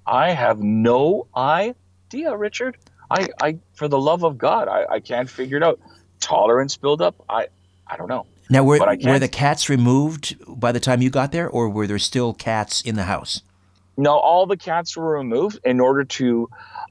I 0.07 0.31
have 0.31 0.61
no 0.61 1.27
idea, 1.37 2.37
Richard. 2.37 2.77
I, 3.11 3.29
I, 3.41 3.59
for 3.75 3.89
the 3.89 3.99
love 3.99 4.25
of 4.25 4.37
God, 4.37 4.69
I, 4.69 4.85
I 4.95 5.01
can't 5.01 5.29
figure 5.29 5.57
it 5.57 5.63
out. 5.63 5.81
Tolerance 6.21 6.77
buildup. 6.77 7.15
I, 7.29 7.49
I 7.87 7.97
don't 7.97 8.09
know. 8.09 8.27
Now, 8.49 8.63
were 8.63 8.79
were 8.79 9.19
the 9.19 9.29
cats 9.29 9.69
removed 9.69 10.37
by 10.47 10.73
the 10.73 10.81
time 10.81 11.03
you 11.03 11.11
got 11.11 11.33
there, 11.33 11.49
or 11.49 11.69
were 11.69 11.87
there 11.87 11.99
still 11.99 12.33
cats 12.35 12.81
in 12.81 12.95
the 12.95 13.05
house? 13.05 13.43
No, 13.97 14.19
all 14.19 14.47
the 14.47 14.57
cats 14.57 14.97
were 14.97 15.19
removed 15.19 15.59
in 15.65 15.81
order 15.81 16.05
to 16.05 16.49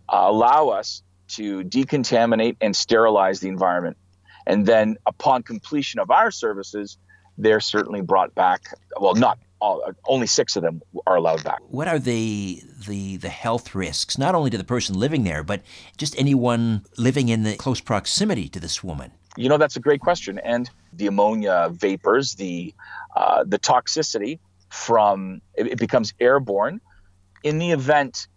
uh, 0.09 0.25
allow 0.27 0.69
us 0.69 1.03
to 1.27 1.63
decontaminate 1.63 2.57
and 2.61 2.75
sterilize 2.75 3.39
the 3.39 3.47
environment. 3.47 3.97
And 4.47 4.65
then 4.65 4.97
upon 5.05 5.43
completion 5.43 5.99
of 5.99 6.11
our 6.11 6.31
services, 6.31 6.97
they're 7.37 7.59
certainly 7.59 8.01
brought 8.01 8.33
back. 8.35 8.61
Well, 8.99 9.15
not 9.15 9.39
all, 9.59 9.81
only 10.07 10.27
six 10.27 10.55
of 10.55 10.63
them 10.63 10.81
are 11.07 11.15
allowed 11.15 11.43
back. 11.43 11.59
What 11.69 11.87
are 11.87 11.99
the 11.99 12.61
the 12.87 13.17
the 13.17 13.29
health 13.29 13.73
risks, 13.73 14.17
not 14.17 14.35
only 14.35 14.49
to 14.49 14.57
the 14.57 14.63
person 14.63 14.99
living 14.99 15.23
there, 15.23 15.43
but 15.43 15.61
just 15.97 16.17
anyone 16.19 16.85
living 16.97 17.29
in 17.29 17.43
the 17.43 17.55
close 17.55 17.81
proximity 17.81 18.47
to 18.49 18.59
this 18.59 18.83
woman? 18.83 19.11
You 19.37 19.49
know, 19.49 19.57
that's 19.57 19.75
a 19.75 19.79
great 19.79 20.01
question. 20.01 20.39
And 20.39 20.69
the 20.93 21.07
ammonia 21.07 21.69
vapors, 21.71 22.35
the 22.35 22.73
uh, 23.15 23.43
the 23.45 23.59
toxicity 23.59 24.39
from 24.69 25.41
it, 25.55 25.67
it 25.67 25.79
becomes 25.79 26.13
airborne. 26.19 26.81
In 27.43 27.59
the 27.59 27.71
event 27.71 28.27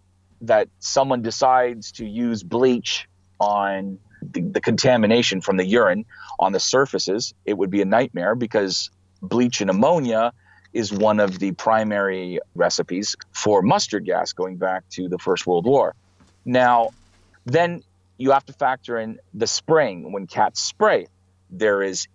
that 0.41 0.67
someone 0.79 1.21
decides 1.21 1.93
to 1.93 2.05
use 2.05 2.43
bleach 2.43 3.07
on 3.39 3.99
the, 4.21 4.41
the 4.41 4.61
contamination 4.61 5.41
from 5.41 5.57
the 5.57 5.65
urine 5.65 6.05
on 6.39 6.51
the 6.51 6.59
surfaces, 6.59 7.33
it 7.45 7.57
would 7.57 7.69
be 7.69 7.81
a 7.81 7.85
nightmare 7.85 8.35
because 8.35 8.89
bleach 9.21 9.61
and 9.61 9.69
ammonia 9.69 10.33
is 10.73 10.93
one 10.93 11.19
of 11.19 11.39
the 11.39 11.51
primary 11.53 12.39
recipes 12.55 13.15
for 13.31 13.61
mustard 13.61 14.05
gas 14.05 14.33
going 14.33 14.57
back 14.57 14.87
to 14.89 15.09
the 15.09 15.17
First 15.17 15.47
World 15.47 15.65
War. 15.65 15.95
Now, 16.45 16.91
then 17.45 17.83
you 18.17 18.31
have 18.31 18.45
to 18.45 18.53
factor 18.53 18.97
in 18.97 19.19
the 19.33 19.47
spraying. 19.47 20.11
When 20.11 20.27
cats 20.27 20.61
spray, 20.61 21.07
there 21.49 21.81
is 21.81 22.07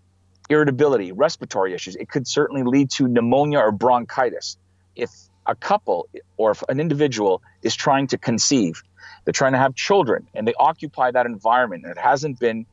irritability, 0.48 1.12
respiratory 1.12 1.74
issues. 1.74 1.96
It 1.96 2.08
could 2.08 2.28
certainly 2.28 2.62
lead 2.62 2.90
to 2.92 3.08
pneumonia 3.08 3.58
or 3.58 3.72
bronchitis. 3.72 4.56
If 4.94 5.10
a 5.46 5.54
couple 5.54 6.08
or 6.36 6.52
if 6.52 6.62
an 6.68 6.80
individual 6.80 7.42
is 7.62 7.74
trying 7.74 8.06
to 8.08 8.18
conceive, 8.18 8.82
they're 9.24 9.32
trying 9.32 9.52
to 9.52 9.58
have 9.58 9.74
children, 9.74 10.26
and 10.34 10.46
they 10.46 10.54
occupy 10.58 11.10
that 11.10 11.26
environment 11.26 11.84
and 11.84 11.92
it 11.92 11.98
hasn't 11.98 12.38
been 12.38 12.66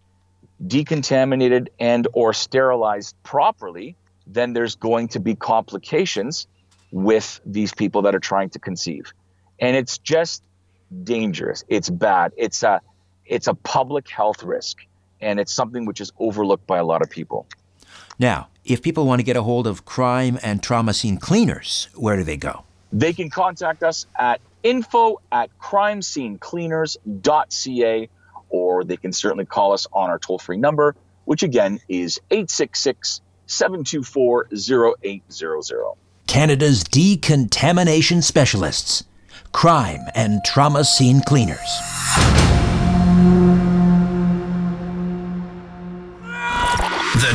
decontaminated 0.66 1.70
and 1.80 2.08
or 2.14 2.34
sterilized 2.34 3.16
properly, 3.24 3.96
then 4.28 4.54
there's 4.54 4.76
going 4.76 5.08
to 5.10 5.20
be 5.20 5.36
complications 5.36 6.48
with 6.92 7.40
these 7.46 7.74
people 7.74 8.04
that 8.04 8.14
are 8.14 8.20
trying 8.20 8.50
to 8.50 8.60
conceive. 8.60 9.14
And 9.60 9.76
it's 9.76 9.98
just 9.98 10.44
dangerous. 11.04 11.64
It's 11.68 11.90
bad. 11.90 12.34
It's 12.38 12.64
a 12.64 12.82
it's 13.26 13.48
a 13.48 13.54
public 13.54 14.10
health 14.10 14.44
risk 14.44 14.80
and 15.22 15.40
it's 15.40 15.54
something 15.54 15.86
which 15.86 16.02
is 16.02 16.12
overlooked 16.20 16.68
by 16.68 16.80
a 16.80 16.84
lot 16.84 17.02
of 17.02 17.10
people. 17.10 17.48
Now, 18.20 18.50
if 18.66 18.82
people 18.82 19.06
want 19.06 19.20
to 19.20 19.24
get 19.24 19.36
a 19.36 19.44
hold 19.44 19.68
of 19.68 19.86
crime 19.86 20.40
and 20.44 20.62
trauma 20.62 20.94
scene 20.94 21.18
cleaners, 21.18 21.90
where 21.96 22.16
do 22.16 22.24
they 22.24 22.38
go? 22.38 22.64
They 22.94 23.14
can 23.14 23.30
contact 23.30 23.84
us 23.84 24.06
at 24.20 24.42
info 24.64 25.22
at 25.32 25.50
crimescenecleaners.ca 25.60 28.10
or 28.50 28.84
they 28.84 28.98
can 28.98 29.14
certainly 29.14 29.46
call 29.46 29.72
us 29.72 29.88
on 29.94 30.10
our 30.10 30.20
toll 30.20 30.38
free 30.38 30.58
number, 30.58 30.94
which 31.26 31.42
again 31.42 31.80
is 31.88 32.20
866 32.30 33.22
724 33.48 34.50
0800. 34.52 35.94
Canada's 36.28 36.84
decontamination 36.84 38.22
specialists, 38.22 39.06
crime 39.52 40.02
and 40.16 40.42
trauma 40.46 40.84
scene 40.84 41.22
cleaners. 41.22 41.60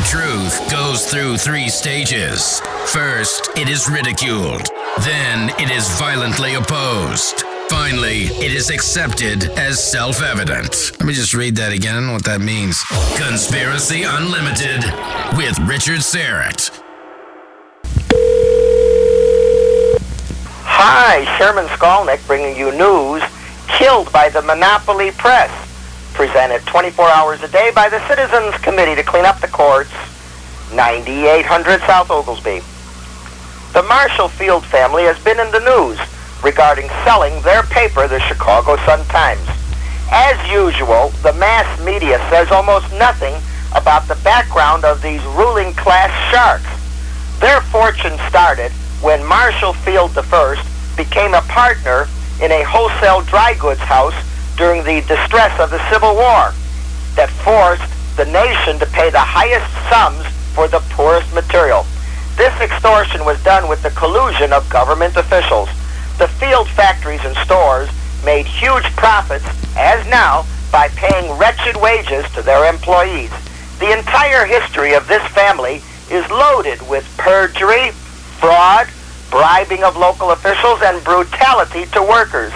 Truth 0.06 0.70
goes 0.70 1.10
through 1.10 1.36
three 1.36 1.68
stages. 1.68 2.60
First, 2.86 3.50
it 3.58 3.68
is 3.68 3.88
ridiculed. 3.90 4.62
Then, 5.00 5.50
it 5.58 5.70
is 5.70 5.88
violently 5.98 6.54
opposed. 6.54 7.40
Finally, 7.68 8.26
it 8.38 8.52
is 8.52 8.70
accepted 8.70 9.44
as 9.58 9.82
self 9.82 10.22
evident. 10.22 10.92
Let 11.00 11.06
me 11.06 11.12
just 11.12 11.34
read 11.34 11.56
that 11.56 11.72
again, 11.72 12.12
what 12.12 12.24
that 12.24 12.40
means. 12.40 12.80
Conspiracy 13.16 14.04
Unlimited 14.04 14.84
with 15.36 15.58
Richard 15.68 16.00
Syrett. 16.00 16.70
Hi, 20.62 21.24
Sherman 21.36 21.66
Skolnick 21.66 22.24
bringing 22.28 22.56
you 22.56 22.70
news 22.70 23.22
killed 23.66 24.12
by 24.12 24.28
the 24.28 24.42
monopoly 24.42 25.10
press. 25.10 25.65
Presented 26.16 26.64
24 26.64 27.10
hours 27.10 27.42
a 27.42 27.48
day 27.48 27.70
by 27.74 27.90
the 27.90 28.00
Citizens 28.08 28.54
Committee 28.62 28.94
to 28.94 29.02
Clean 29.02 29.26
Up 29.26 29.38
the 29.38 29.48
Courts, 29.48 29.92
9800 30.72 31.80
South 31.80 32.10
Oglesby. 32.10 32.62
The 33.74 33.82
Marshall 33.82 34.28
Field 34.28 34.64
family 34.64 35.02
has 35.02 35.22
been 35.22 35.38
in 35.38 35.52
the 35.52 35.60
news 35.60 36.00
regarding 36.42 36.88
selling 37.04 37.38
their 37.42 37.64
paper, 37.64 38.08
the 38.08 38.18
Chicago 38.20 38.76
Sun-Times. 38.86 39.46
As 40.10 40.40
usual, 40.50 41.10
the 41.20 41.34
mass 41.34 41.68
media 41.84 42.16
says 42.30 42.50
almost 42.50 42.90
nothing 42.94 43.34
about 43.74 44.08
the 44.08 44.16
background 44.24 44.86
of 44.86 45.02
these 45.02 45.22
ruling 45.36 45.74
class 45.74 46.08
sharks. 46.32 46.64
Their 47.40 47.60
fortune 47.60 48.16
started 48.30 48.72
when 49.02 49.22
Marshall 49.22 49.74
Field 49.74 50.16
I 50.16 50.64
became 50.96 51.34
a 51.34 51.42
partner 51.42 52.08
in 52.40 52.52
a 52.52 52.64
wholesale 52.64 53.20
dry 53.20 53.52
goods 53.52 53.80
house 53.80 54.16
during 54.56 54.82
the 54.84 55.00
distress 55.06 55.58
of 55.60 55.70
the 55.70 55.90
Civil 55.90 56.14
War 56.14 56.52
that 57.14 57.30
forced 57.44 57.84
the 58.16 58.24
nation 58.26 58.78
to 58.78 58.86
pay 58.86 59.10
the 59.10 59.20
highest 59.20 59.68
sums 59.88 60.24
for 60.54 60.68
the 60.68 60.80
poorest 60.90 61.32
material. 61.34 61.84
This 62.36 62.54
extortion 62.60 63.24
was 63.24 63.42
done 63.44 63.68
with 63.68 63.82
the 63.82 63.90
collusion 63.90 64.52
of 64.52 64.68
government 64.68 65.16
officials. 65.16 65.68
The 66.18 66.28
field 66.28 66.68
factories 66.68 67.24
and 67.24 67.36
stores 67.36 67.88
made 68.24 68.46
huge 68.46 68.84
profits, 68.96 69.44
as 69.76 70.06
now, 70.08 70.46
by 70.72 70.88
paying 70.88 71.38
wretched 71.38 71.76
wages 71.76 72.24
to 72.32 72.42
their 72.42 72.68
employees. 72.68 73.30
The 73.78 73.92
entire 73.92 74.46
history 74.46 74.94
of 74.94 75.06
this 75.06 75.26
family 75.28 75.82
is 76.10 76.28
loaded 76.30 76.80
with 76.88 77.04
perjury, 77.18 77.90
fraud, 78.40 78.88
bribing 79.30 79.84
of 79.84 79.96
local 79.96 80.30
officials, 80.30 80.80
and 80.82 81.02
brutality 81.04 81.84
to 81.92 82.02
workers. 82.02 82.52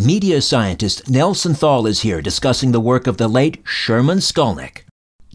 Media 0.00 0.40
scientist 0.40 1.10
Nelson 1.10 1.54
Thall 1.54 1.84
is 1.84 2.02
here 2.02 2.22
discussing 2.22 2.70
the 2.70 2.78
work 2.78 3.08
of 3.08 3.16
the 3.16 3.26
late 3.26 3.60
Sherman 3.64 4.18
Skolnick. 4.18 4.82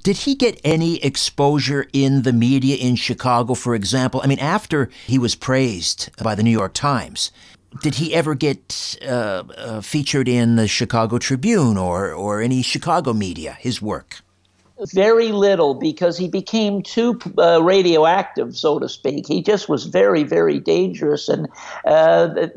Did 0.04 0.20
he 0.20 0.36
get 0.36 0.62
any 0.64 1.04
exposure 1.04 1.86
in 1.92 2.22
the 2.22 2.32
media 2.32 2.78
in 2.78 2.96
Chicago, 2.96 3.56
for 3.56 3.76
example? 3.76 4.22
I 4.24 4.28
mean, 4.28 4.40
after 4.40 4.90
he 5.06 5.20
was 5.20 5.36
praised 5.36 6.12
by 6.24 6.34
the 6.34 6.44
New 6.44 6.50
York 6.50 6.74
Times, 6.74 7.30
did 7.82 7.96
he 7.96 8.14
ever 8.14 8.36
get 8.36 8.98
uh, 9.06 9.44
uh, 9.58 9.82
featured 9.82 10.30
in 10.30 10.56
the 10.56 10.70
Chicago 10.70 11.18
Tribune 11.18 11.78
or, 11.78 12.14
or 12.14 12.40
any 12.40 12.62
Chicago 12.62 13.12
media, 13.12 13.58
his 13.60 13.82
work? 13.82 14.22
Very 14.92 15.32
little 15.32 15.76
because 15.76 16.18
he 16.18 16.28
became 16.28 16.82
too 16.82 17.20
uh, 17.38 17.62
radioactive, 17.62 18.58
so 18.58 18.80
to 18.80 18.90
speak. 18.90 19.28
He 19.28 19.42
just 19.44 19.70
was 19.70 19.86
very, 19.86 20.24
very 20.24 20.60
dangerous, 20.60 21.30
and 21.30 21.48
uh, 21.86 22.48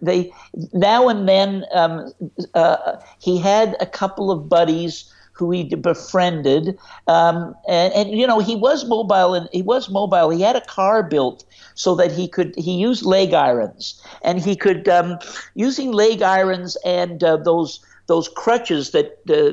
they 0.00 0.32
now 0.72 1.08
and 1.08 1.28
then 1.28 1.66
um, 1.74 2.10
uh, 2.54 2.96
he 3.18 3.38
had 3.38 3.76
a 3.80 3.86
couple 3.86 4.30
of 4.30 4.48
buddies 4.48 5.12
who 5.32 5.50
he 5.50 5.74
befriended, 5.74 6.76
um, 7.06 7.54
and, 7.68 7.92
and 7.92 8.10
you 8.18 8.26
know 8.26 8.38
he 8.38 8.56
was 8.56 8.86
mobile 8.86 9.34
and 9.34 9.48
he 9.52 9.60
was 9.60 9.90
mobile. 9.90 10.30
He 10.30 10.40
had 10.40 10.56
a 10.56 10.62
car 10.62 11.02
built 11.02 11.44
so 11.74 11.94
that 11.96 12.10
he 12.10 12.28
could 12.28 12.54
he 12.56 12.78
used 12.78 13.04
leg 13.04 13.34
irons 13.34 14.02
and 14.22 14.40
he 14.40 14.56
could 14.56 14.88
um, 14.88 15.18
using 15.54 15.92
leg 15.92 16.22
irons 16.22 16.76
and 16.84 17.22
uh, 17.22 17.36
those 17.36 17.84
those 18.06 18.26
crutches 18.28 18.90
that 18.92 19.18
uh, 19.28 19.52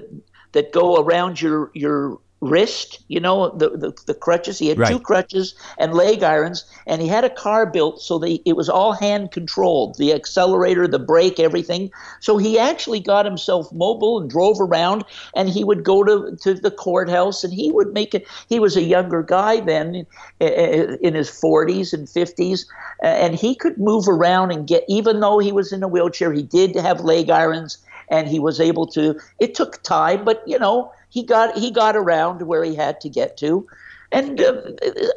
that 0.56 0.72
go 0.72 0.98
around 0.98 1.42
your 1.42 1.70
your 1.76 2.20
wrist, 2.42 3.04
you 3.08 3.20
know, 3.20 3.50
the, 3.58 3.70
the, 3.70 3.94
the 4.08 4.14
crutches. 4.14 4.60
He 4.60 4.68
had 4.68 4.78
Right. 4.78 4.90
two 4.90 5.00
crutches 5.00 5.56
and 5.80 5.94
leg 5.94 6.22
irons, 6.22 6.66
and 6.86 7.02
he 7.02 7.08
had 7.08 7.24
a 7.24 7.30
car 7.30 7.66
built 7.66 8.02
so 8.02 8.20
that 8.20 8.40
it 8.46 8.56
was 8.56 8.70
all 8.70 8.94
hand 8.94 9.32
controlled 9.32 9.98
the 9.98 10.14
accelerator, 10.14 10.88
the 10.88 11.00
brake, 11.00 11.40
everything. 11.40 11.92
So 12.20 12.38
he 12.38 12.60
actually 12.60 13.00
got 13.00 13.26
himself 13.26 13.72
mobile 13.74 14.20
and 14.20 14.30
drove 14.30 14.60
around, 14.62 15.06
and 15.36 15.50
he 15.50 15.64
would 15.64 15.84
go 15.84 16.04
to, 16.04 16.38
to 16.44 16.54
the 16.54 16.72
courthouse 16.72 17.44
and 17.44 17.54
he 17.54 17.72
would 17.72 17.94
make 17.94 18.14
it. 18.14 18.28
He 18.48 18.60
was 18.60 18.76
a 18.76 18.84
younger 18.84 19.24
guy 19.24 19.62
then, 19.62 20.06
uh, 20.42 20.46
in 20.46 21.16
his 21.16 21.30
40s 21.30 21.94
and 21.94 22.08
50s, 22.08 22.66
uh, 23.04 23.08
and 23.08 23.36
he 23.36 23.56
could 23.56 23.78
move 23.78 24.08
around 24.08 24.52
and 24.52 24.68
get, 24.68 24.84
even 24.88 25.20
though 25.20 25.40
he 25.40 25.52
was 25.52 25.72
in 25.72 25.84
a 25.84 25.88
wheelchair, 25.88 26.32
he 26.32 26.44
did 26.44 26.76
have 26.76 27.02
leg 27.02 27.30
irons 27.30 27.80
and 28.10 28.28
he 28.28 28.40
was 28.40 28.60
able 28.60 28.86
to 28.86 29.20
it 29.40 29.56
took 29.56 29.82
time 29.84 30.24
but 30.24 30.44
you 30.46 30.60
know 30.60 30.92
he 31.16 31.24
got 31.24 31.58
he 31.58 31.72
got 31.72 31.96
around 31.96 32.42
where 32.42 32.64
he 32.64 32.76
had 32.76 33.00
to 33.02 33.10
get 33.10 33.38
to. 33.38 33.66
And 34.12 34.40
uh, 34.40 34.62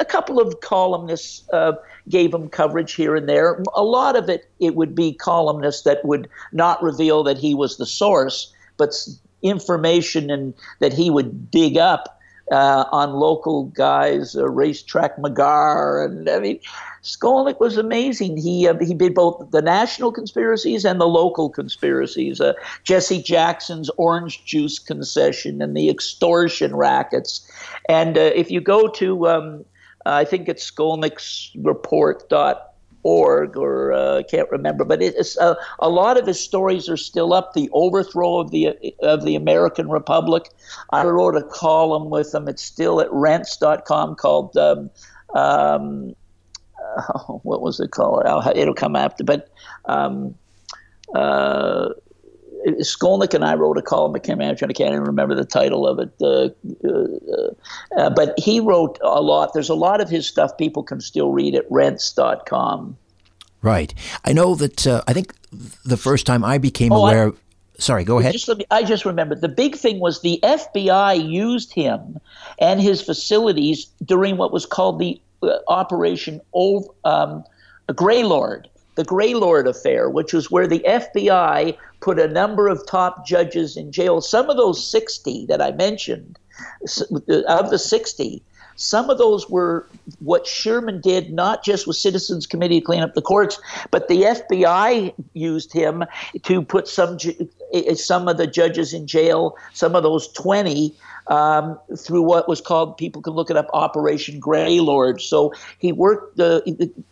a 0.01 0.05
couple 0.05 0.41
of 0.41 0.61
columnists 0.61 1.47
uh, 1.53 1.73
gave 2.09 2.33
him 2.33 2.49
coverage 2.49 2.95
here 2.95 3.17
and 3.17 3.29
there. 3.29 3.63
A 3.75 3.83
lot 3.83 4.15
of 4.15 4.29
it 4.29 4.49
it 4.61 4.77
would 4.77 4.95
be 4.95 5.13
columnists 5.13 5.83
that 5.83 6.05
would 6.05 6.29
not 6.53 6.81
reveal 6.83 7.25
that 7.25 7.37
he 7.37 7.55
was 7.55 7.77
the 7.77 7.85
source 7.85 8.53
but 8.77 8.95
information 9.43 10.31
and 10.31 10.55
that 10.79 10.93
he 10.93 11.11
would 11.11 11.51
dig 11.51 11.77
up 11.77 12.18
uh, 12.51 12.85
on 12.93 13.13
local 13.13 13.65
guys, 13.65 14.37
uh, 14.37 14.49
racetrack 14.49 15.17
McGar, 15.17 16.05
and 16.05 16.29
I 16.29 16.39
mean, 16.39 16.61
Skolnick 17.03 17.61
was 17.61 17.77
amazing. 17.77 18.37
He 18.37 18.69
uh, 18.69 18.77
he 18.79 18.95
did 18.95 19.15
both 19.15 19.51
the 19.51 19.63
national 19.63 20.13
conspiracies 20.13 20.85
and 20.85 21.01
the 21.01 21.07
local 21.07 21.51
conspiracies. 21.51 22.41
Uh, 22.41 22.55
Jesse 22.85 23.23
Jackson's 23.23 23.91
orange 23.97 24.45
juice 24.45 24.79
concession 24.79 25.63
and 25.63 25.77
the 25.77 25.91
extortion 25.91 26.75
rackets. 26.75 27.51
And 27.89 28.19
uh, 28.19 28.33
if 28.35 28.51
you 28.51 28.61
go 28.61 28.89
to, 28.89 29.29
um, 29.29 29.65
I 30.07 30.25
think 30.25 30.49
it's 30.49 30.71
skolnicksreport.org 33.05 33.57
or 33.57 33.93
uh, 33.93 34.23
can't 34.31 34.51
remember, 34.51 34.85
but 34.85 35.03
it's 35.03 35.37
uh, 35.39 35.55
a 35.79 35.89
lot 35.89 36.19
of 36.19 36.27
his 36.27 36.41
stories 36.41 36.89
are 36.89 36.97
still 36.97 37.33
up. 37.33 37.55
The 37.55 37.69
overthrow 37.73 38.39
of 38.39 38.51
the 38.51 38.95
of 39.03 39.25
the 39.25 39.35
American 39.35 39.89
Republic. 39.89 40.51
I 40.91 41.05
wrote 41.05 41.37
a 41.37 41.43
column 41.43 42.11
with 42.11 42.35
him. 42.35 42.49
It's 42.49 42.63
still 42.63 43.01
at 43.01 43.13
rense.com 43.13 44.17
called. 44.17 44.57
Um, 44.57 44.91
um, 45.35 46.15
oh, 46.81 47.41
what 47.45 47.61
was 47.61 47.81
it 47.81 47.91
called? 47.91 48.25
It'll 48.55 48.75
come 48.75 48.97
after, 48.97 49.25
but 49.25 49.49
um, 49.87 50.35
uh, 51.15 51.91
Skolnick 52.81 53.35
and 53.35 53.45
I 53.45 53.55
wrote 53.55 53.79
a 53.79 53.83
column. 53.83 54.15
I 54.15 54.19
can't 54.19 54.41
imagine. 54.41 54.71
I 54.71 54.73
can't 54.73 54.91
even 54.93 55.05
remember 55.05 55.35
the 55.35 55.45
title 55.45 55.87
of 55.87 55.99
it. 55.99 56.11
Uh, 56.21 56.49
uh, 56.89 57.51
uh, 58.01 58.11
but 58.11 58.39
he 58.39 58.61
wrote 58.61 58.99
a 59.03 59.21
lot. 59.21 59.53
There's 59.55 59.69
a 59.69 59.75
lot 59.75 60.01
of 60.01 60.09
his 60.09 60.27
stuff 60.27 60.57
people 60.59 60.83
can 60.83 61.01
still 61.01 61.33
read 61.33 61.55
at 61.55 61.65
rense.com. 61.71 62.97
Right. 63.63 63.93
I 64.25 64.33
know 64.33 64.55
that. 64.55 64.87
Uh, 64.87 65.03
I 65.09 65.13
think 65.13 65.35
the 65.85 65.97
first 65.97 66.27
time 66.27 66.45
I 66.45 66.59
became 66.59 66.93
Oh, 66.93 67.03
I- 67.05 67.13
aware. 67.13 67.33
sorry. 67.79 68.05
Go 68.05 68.19
ahead. 68.19 68.33
Just 68.33 68.49
me, 68.49 68.65
I 68.71 68.85
just 68.85 69.05
remembered 69.05 69.41
the 69.41 69.49
big 69.49 69.75
thing 69.77 69.99
was 70.01 70.21
the 70.23 70.39
FBI 70.43 71.15
used 71.29 71.73
him 71.73 72.19
and 72.61 72.81
his 72.81 73.01
facilities 73.03 73.87
during 74.05 74.37
what 74.37 74.53
was 74.53 74.65
called 74.67 74.99
the 75.01 75.21
uh, 75.43 75.59
Operation 75.69 76.41
o- 76.55 76.95
um, 77.05 77.43
Greylord, 77.95 78.69
the 78.99 79.05
Greylord 79.05 79.69
affair, 79.69 80.11
which 80.11 80.33
was 80.33 80.51
where 80.51 80.67
the 80.67 80.81
FBI 80.81 81.79
put 82.01 82.19
a 82.19 82.27
number 82.27 82.67
of 82.67 82.85
top 82.85 83.25
judges 83.25 83.77
in 83.77 83.93
jail. 83.93 84.21
Some 84.21 84.51
of 84.51 84.57
those 84.57 84.85
60 84.85 85.47
that 85.47 85.63
I 85.63 85.71
mentioned, 85.71 86.37
of 87.47 87.71
the 87.71 87.79
60, 87.79 88.43
some 88.75 89.09
of 89.09 89.17
those 89.19 89.49
were 89.49 89.87
what 90.19 90.49
Sherman 90.49 91.01
did, 91.01 91.33
not 91.33 91.65
just 91.65 91.87
with 91.87 91.97
Citizens 91.97 92.45
Committee 92.45 92.81
to 92.81 92.87
clean 92.87 93.03
up 93.05 93.15
the 93.15 93.23
courts, 93.23 93.61
but 93.93 94.09
the 94.09 94.23
FBI 94.23 95.15
used 95.33 95.73
him 95.73 96.03
to 96.43 96.63
put 96.63 96.89
some 96.89 97.19
some 97.95 98.29
of 98.29 98.37
the 98.37 98.47
judges 98.47 98.93
in 98.93 99.07
jail. 99.07 99.57
Some 99.73 99.95
of 99.95 100.03
those 100.03 100.29
twenty 100.33 100.95
um, 101.29 101.79
through 101.97 102.23
what 102.23 102.49
was 102.49 102.61
called 102.61 102.97
people 102.97 103.23
can 103.23 103.35
look 103.35 103.51
it 103.51 103.57
up 103.57 103.69
Operation 103.73 104.41
Greylord. 104.41 105.21
So 105.21 105.53
he 105.79 105.93
worked. 105.93 106.37
The 106.37 106.63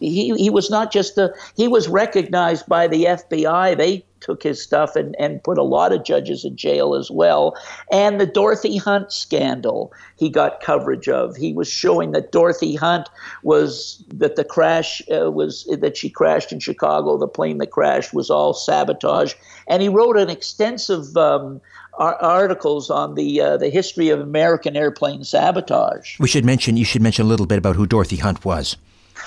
he 0.00 0.34
he 0.34 0.50
was 0.50 0.70
not 0.70 0.92
just 0.92 1.14
the 1.14 1.34
he 1.56 1.68
was 1.68 1.88
recognized 1.88 2.66
by 2.66 2.86
the 2.86 3.04
FBI. 3.04 3.76
They 3.76 4.04
took 4.20 4.42
his 4.42 4.62
stuff 4.62 4.96
and, 4.96 5.14
and 5.18 5.42
put 5.42 5.58
a 5.58 5.62
lot 5.62 5.92
of 5.92 6.04
judges 6.04 6.44
in 6.44 6.56
jail 6.56 6.94
as 6.94 7.10
well. 7.10 7.56
And 7.90 8.20
the 8.20 8.26
Dorothy 8.26 8.76
Hunt 8.76 9.12
scandal 9.12 9.92
he 10.16 10.30
got 10.30 10.60
coverage 10.60 11.08
of. 11.08 11.36
He 11.36 11.52
was 11.52 11.68
showing 11.68 12.12
that 12.12 12.32
Dorothy 12.32 12.74
Hunt 12.74 13.08
was 13.42 14.02
that 14.08 14.36
the 14.36 14.44
crash 14.44 15.02
uh, 15.10 15.30
was 15.30 15.64
that 15.70 15.96
she 15.96 16.08
crashed 16.08 16.52
in 16.52 16.60
Chicago. 16.60 17.18
The 17.18 17.28
plane 17.28 17.58
that 17.58 17.70
crashed 17.70 18.14
was 18.14 18.30
all 18.30 18.54
sabotage. 18.54 19.34
And 19.68 19.82
he 19.82 19.88
wrote 19.88 20.16
an 20.16 20.30
extensive 20.30 21.16
um, 21.16 21.60
ar- 21.98 22.16
articles 22.16 22.90
on 22.90 23.14
the 23.14 23.40
uh, 23.40 23.56
the 23.56 23.68
history 23.68 24.08
of 24.08 24.20
American 24.20 24.76
airplane 24.76 25.24
sabotage. 25.24 26.18
We 26.18 26.28
should 26.28 26.44
mention. 26.44 26.76
You 26.76 26.84
should 26.84 27.02
mention 27.02 27.26
a 27.26 27.28
little 27.28 27.46
bit 27.46 27.58
about 27.58 27.76
who 27.76 27.86
Dorothy 27.86 28.16
Hunt 28.16 28.44
was. 28.44 28.76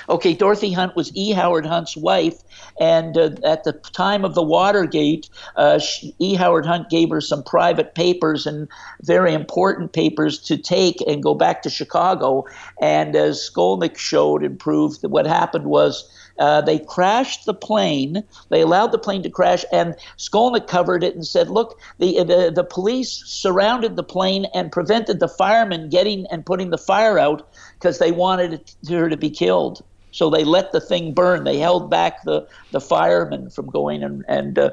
Okay, 0.09 0.33
Dorothy 0.33 0.73
Hunt 0.73 0.95
was 0.95 1.15
E. 1.15 1.33
Howard 1.33 1.67
Hunt's 1.67 1.95
wife, 1.95 2.41
and 2.79 3.15
uh, 3.15 3.29
at 3.43 3.63
the 3.63 3.73
time 3.73 4.25
of 4.25 4.33
the 4.33 4.41
Watergate, 4.41 5.29
uh, 5.55 5.77
she, 5.77 6.15
E. 6.17 6.33
Howard 6.33 6.65
Hunt 6.65 6.89
gave 6.89 7.11
her 7.11 7.21
some 7.21 7.43
private 7.43 7.93
papers 7.93 8.47
and 8.47 8.67
very 9.03 9.35
important 9.35 9.93
papers 9.93 10.39
to 10.39 10.57
take 10.57 10.99
and 11.01 11.21
go 11.21 11.35
back 11.35 11.61
to 11.61 11.69
Chicago. 11.69 12.45
And 12.81 13.15
as 13.15 13.37
Skolnick 13.37 13.99
showed 13.99 14.43
and 14.43 14.57
proved, 14.57 15.03
that 15.03 15.09
what 15.09 15.27
happened 15.27 15.65
was 15.65 16.09
uh, 16.39 16.61
they 16.61 16.79
crashed 16.79 17.45
the 17.45 17.53
plane. 17.53 18.23
They 18.49 18.61
allowed 18.61 18.91
the 18.91 18.97
plane 18.97 19.21
to 19.21 19.29
crash, 19.29 19.63
and 19.71 19.95
Skolnick 20.17 20.65
covered 20.65 21.03
it 21.03 21.13
and 21.13 21.27
said, 21.27 21.49
"Look, 21.49 21.79
the, 21.99 22.23
the 22.23 22.51
the 22.55 22.63
police 22.63 23.21
surrounded 23.27 23.95
the 23.95 24.03
plane 24.03 24.47
and 24.55 24.71
prevented 24.71 25.19
the 25.19 25.27
firemen 25.27 25.89
getting 25.89 26.25
and 26.31 26.43
putting 26.43 26.71
the 26.71 26.79
fire 26.79 27.19
out 27.19 27.47
because 27.75 27.99
they 27.99 28.11
wanted 28.11 28.73
her 28.89 29.07
to 29.07 29.17
be 29.17 29.29
killed." 29.29 29.83
So 30.11 30.29
they 30.29 30.43
let 30.43 30.71
the 30.71 30.81
thing 30.81 31.13
burn. 31.13 31.43
They 31.43 31.57
held 31.57 31.89
back 31.89 32.23
the, 32.23 32.47
the 32.71 32.81
firemen 32.81 33.49
from 33.49 33.67
going, 33.67 34.03
and, 34.03 34.25
and 34.27 34.57
uh, 34.57 34.71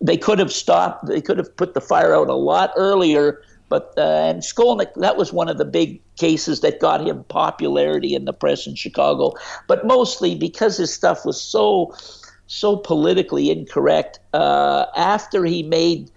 they 0.00 0.16
could 0.16 0.38
have 0.38 0.52
stopped. 0.52 1.06
They 1.06 1.20
could 1.20 1.38
have 1.38 1.54
put 1.56 1.74
the 1.74 1.80
fire 1.80 2.14
out 2.14 2.28
a 2.28 2.34
lot 2.34 2.72
earlier. 2.76 3.42
But 3.68 3.94
uh, 3.96 4.02
and 4.02 4.42
Skolnick, 4.42 4.94
that 4.94 5.16
was 5.16 5.32
one 5.32 5.48
of 5.48 5.58
the 5.58 5.64
big 5.64 6.00
cases 6.16 6.60
that 6.60 6.78
got 6.78 7.06
him 7.06 7.24
popularity 7.24 8.14
in 8.14 8.24
the 8.24 8.32
press 8.32 8.66
in 8.66 8.76
Chicago. 8.76 9.32
But 9.66 9.86
mostly 9.86 10.36
because 10.36 10.76
his 10.76 10.92
stuff 10.92 11.24
was 11.24 11.40
so 11.40 11.94
so 12.46 12.76
politically 12.76 13.50
incorrect. 13.50 14.20
Uh, 14.32 14.86
after 14.96 15.44
he 15.44 15.62
made 15.62 16.10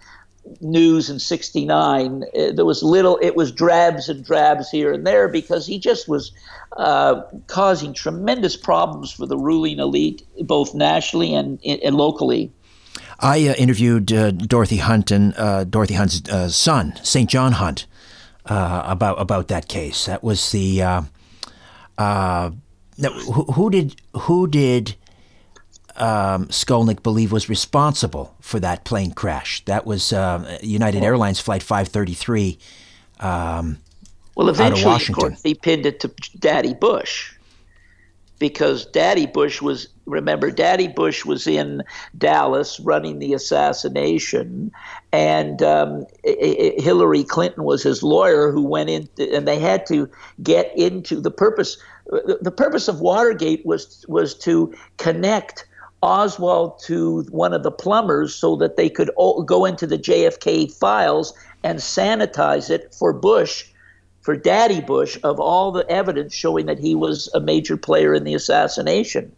news 0.60 1.10
in 1.10 1.18
69 1.18 2.22
uh, 2.22 2.52
there 2.52 2.64
was 2.64 2.82
little 2.82 3.18
it 3.22 3.36
was 3.36 3.52
drabs 3.52 4.08
and 4.08 4.24
drabs 4.24 4.70
here 4.70 4.92
and 4.92 5.06
there 5.06 5.28
because 5.28 5.66
he 5.66 5.78
just 5.78 6.08
was 6.08 6.32
uh, 6.76 7.22
causing 7.46 7.92
tremendous 7.92 8.56
problems 8.56 9.12
for 9.12 9.26
the 9.26 9.36
ruling 9.36 9.78
elite 9.78 10.26
both 10.42 10.74
nationally 10.74 11.34
and, 11.34 11.60
and 11.64 11.94
locally 11.94 12.50
I 13.20 13.48
uh, 13.48 13.54
interviewed 13.54 14.12
uh, 14.12 14.30
Dorothy 14.30 14.78
Hunt 14.78 15.10
and 15.10 15.34
uh, 15.36 15.64
Dorothy 15.64 15.94
Hunt's 15.94 16.22
uh, 16.30 16.48
son, 16.48 16.94
St. 17.02 17.28
John 17.28 17.52
Hunt, 17.52 17.86
uh, 18.46 18.82
about 18.86 19.20
about 19.20 19.48
that 19.48 19.68
case. 19.68 20.06
That 20.06 20.24
was 20.24 20.50
the 20.52 20.80
who, 21.98 23.44
who 23.44 23.70
did 23.70 24.00
who 24.14 24.46
did 24.46 24.96
um, 25.96 26.46
Skolnick 26.46 27.02
believe 27.02 27.32
was 27.32 27.48
responsible 27.48 28.34
for 28.40 28.60
that 28.60 28.84
plane 28.84 29.12
crash? 29.12 29.64
That 29.64 29.86
was 29.86 30.12
uh, 30.12 30.58
United 30.62 31.02
Airlines 31.02 31.40
Flight 31.40 31.62
533 31.62 32.58
um, 33.20 33.78
well 34.34 34.48
out 34.48 34.50
of 34.50 34.56
eventually 34.56 34.94
of 34.94 35.12
course 35.12 35.42
he 35.42 35.54
pinned 35.54 35.86
it 35.86 36.00
to 36.00 36.08
daddy 36.38 36.74
bush 36.74 37.34
because 38.38 38.86
daddy 38.86 39.26
bush 39.26 39.60
was 39.60 39.88
remember 40.06 40.50
daddy 40.50 40.88
bush 40.88 41.24
was 41.24 41.46
in 41.46 41.82
dallas 42.16 42.80
running 42.80 43.18
the 43.18 43.34
assassination 43.34 44.72
and 45.12 45.62
um, 45.62 46.06
hillary 46.24 47.22
clinton 47.22 47.64
was 47.64 47.82
his 47.82 48.02
lawyer 48.02 48.50
who 48.50 48.62
went 48.62 48.88
in 48.88 49.08
and 49.18 49.46
they 49.46 49.58
had 49.58 49.86
to 49.86 50.08
get 50.42 50.76
into 50.76 51.20
the 51.20 51.30
purpose 51.30 51.76
the 52.06 52.38
the 52.40 52.50
purpose 52.50 52.88
of 52.88 53.00
watergate 53.00 53.64
was 53.66 54.04
was 54.08 54.34
to 54.34 54.74
connect 54.96 55.66
Oswald 56.02 56.78
to 56.84 57.22
one 57.30 57.52
of 57.52 57.62
the 57.62 57.70
plumbers 57.70 58.34
so 58.34 58.56
that 58.56 58.76
they 58.76 58.88
could 58.88 59.10
go 59.46 59.64
into 59.64 59.86
the 59.86 59.98
JFK 59.98 60.72
files 60.72 61.34
and 61.62 61.78
sanitize 61.78 62.70
it 62.70 62.94
for 62.94 63.12
Bush 63.12 63.66
for 64.22 64.36
Daddy 64.36 64.80
Bush 64.80 65.18
of 65.22 65.40
all 65.40 65.72
the 65.72 65.88
evidence 65.90 66.34
showing 66.34 66.66
that 66.66 66.78
he 66.78 66.94
was 66.94 67.28
a 67.34 67.40
major 67.40 67.76
player 67.76 68.14
in 68.14 68.24
the 68.24 68.34
assassination. 68.34 69.32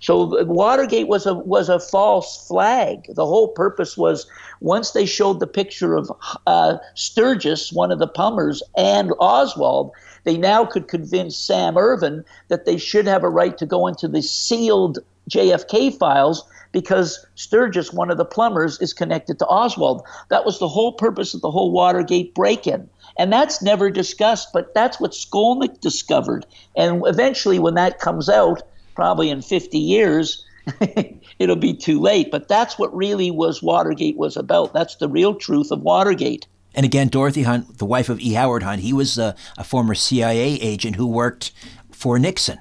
So 0.00 0.44
Watergate 0.44 1.06
was 1.06 1.26
a 1.26 1.34
was 1.34 1.68
a 1.68 1.78
false 1.78 2.48
flag. 2.48 3.06
The 3.14 3.24
whole 3.24 3.48
purpose 3.48 3.96
was 3.96 4.26
once 4.60 4.90
they 4.90 5.06
showed 5.06 5.38
the 5.38 5.46
picture 5.46 5.94
of 5.94 6.10
uh, 6.46 6.78
Sturgis, 6.96 7.72
one 7.72 7.92
of 7.92 8.00
the 8.00 8.08
plumbers, 8.08 8.64
and 8.76 9.12
Oswald, 9.20 9.92
they 10.24 10.36
now 10.36 10.64
could 10.64 10.88
convince 10.88 11.36
Sam 11.36 11.78
Ervin 11.78 12.24
that 12.48 12.64
they 12.64 12.78
should 12.78 13.06
have 13.06 13.22
a 13.22 13.30
right 13.30 13.56
to 13.58 13.66
go 13.66 13.86
into 13.86 14.08
the 14.08 14.22
sealed 14.22 14.98
JFK 15.30 15.96
files 15.98 16.44
because 16.72 17.24
Sturgis, 17.34 17.92
one 17.92 18.10
of 18.10 18.16
the 18.16 18.24
plumbers, 18.24 18.80
is 18.80 18.92
connected 18.92 19.38
to 19.38 19.46
Oswald. 19.46 20.02
That 20.30 20.44
was 20.44 20.58
the 20.58 20.68
whole 20.68 20.92
purpose 20.92 21.34
of 21.34 21.42
the 21.42 21.50
whole 21.50 21.70
Watergate 21.70 22.34
break-in. 22.34 22.88
And 23.18 23.32
that's 23.32 23.62
never 23.62 23.90
discussed, 23.90 24.48
but 24.54 24.74
that's 24.74 24.98
what 24.98 25.12
Skolnick 25.12 25.80
discovered. 25.80 26.46
And 26.76 27.02
eventually, 27.06 27.58
when 27.58 27.74
that 27.74 28.00
comes 28.00 28.28
out, 28.28 28.62
probably 28.94 29.28
in 29.28 29.42
50 29.42 29.78
years, 29.78 30.44
it'll 31.38 31.56
be 31.56 31.74
too 31.74 32.00
late. 32.00 32.30
But 32.30 32.48
that's 32.48 32.78
what 32.78 32.94
really 32.96 33.30
was 33.30 33.62
Watergate 33.62 34.16
was 34.16 34.36
about. 34.36 34.72
That's 34.72 34.96
the 34.96 35.08
real 35.08 35.34
truth 35.34 35.70
of 35.70 35.82
Watergate. 35.82 36.46
And 36.74 36.86
again, 36.86 37.08
Dorothy 37.08 37.42
Hunt, 37.42 37.78
the 37.78 37.84
wife 37.84 38.08
of 38.08 38.18
E. 38.18 38.32
Howard 38.32 38.62
Hunt, 38.62 38.80
he 38.80 38.94
was 38.94 39.18
uh, 39.18 39.34
a 39.58 39.64
former 39.64 39.94
CIA 39.94 40.54
agent 40.54 40.96
who 40.96 41.06
worked 41.06 41.52
for 41.90 42.18
Nixon. 42.18 42.60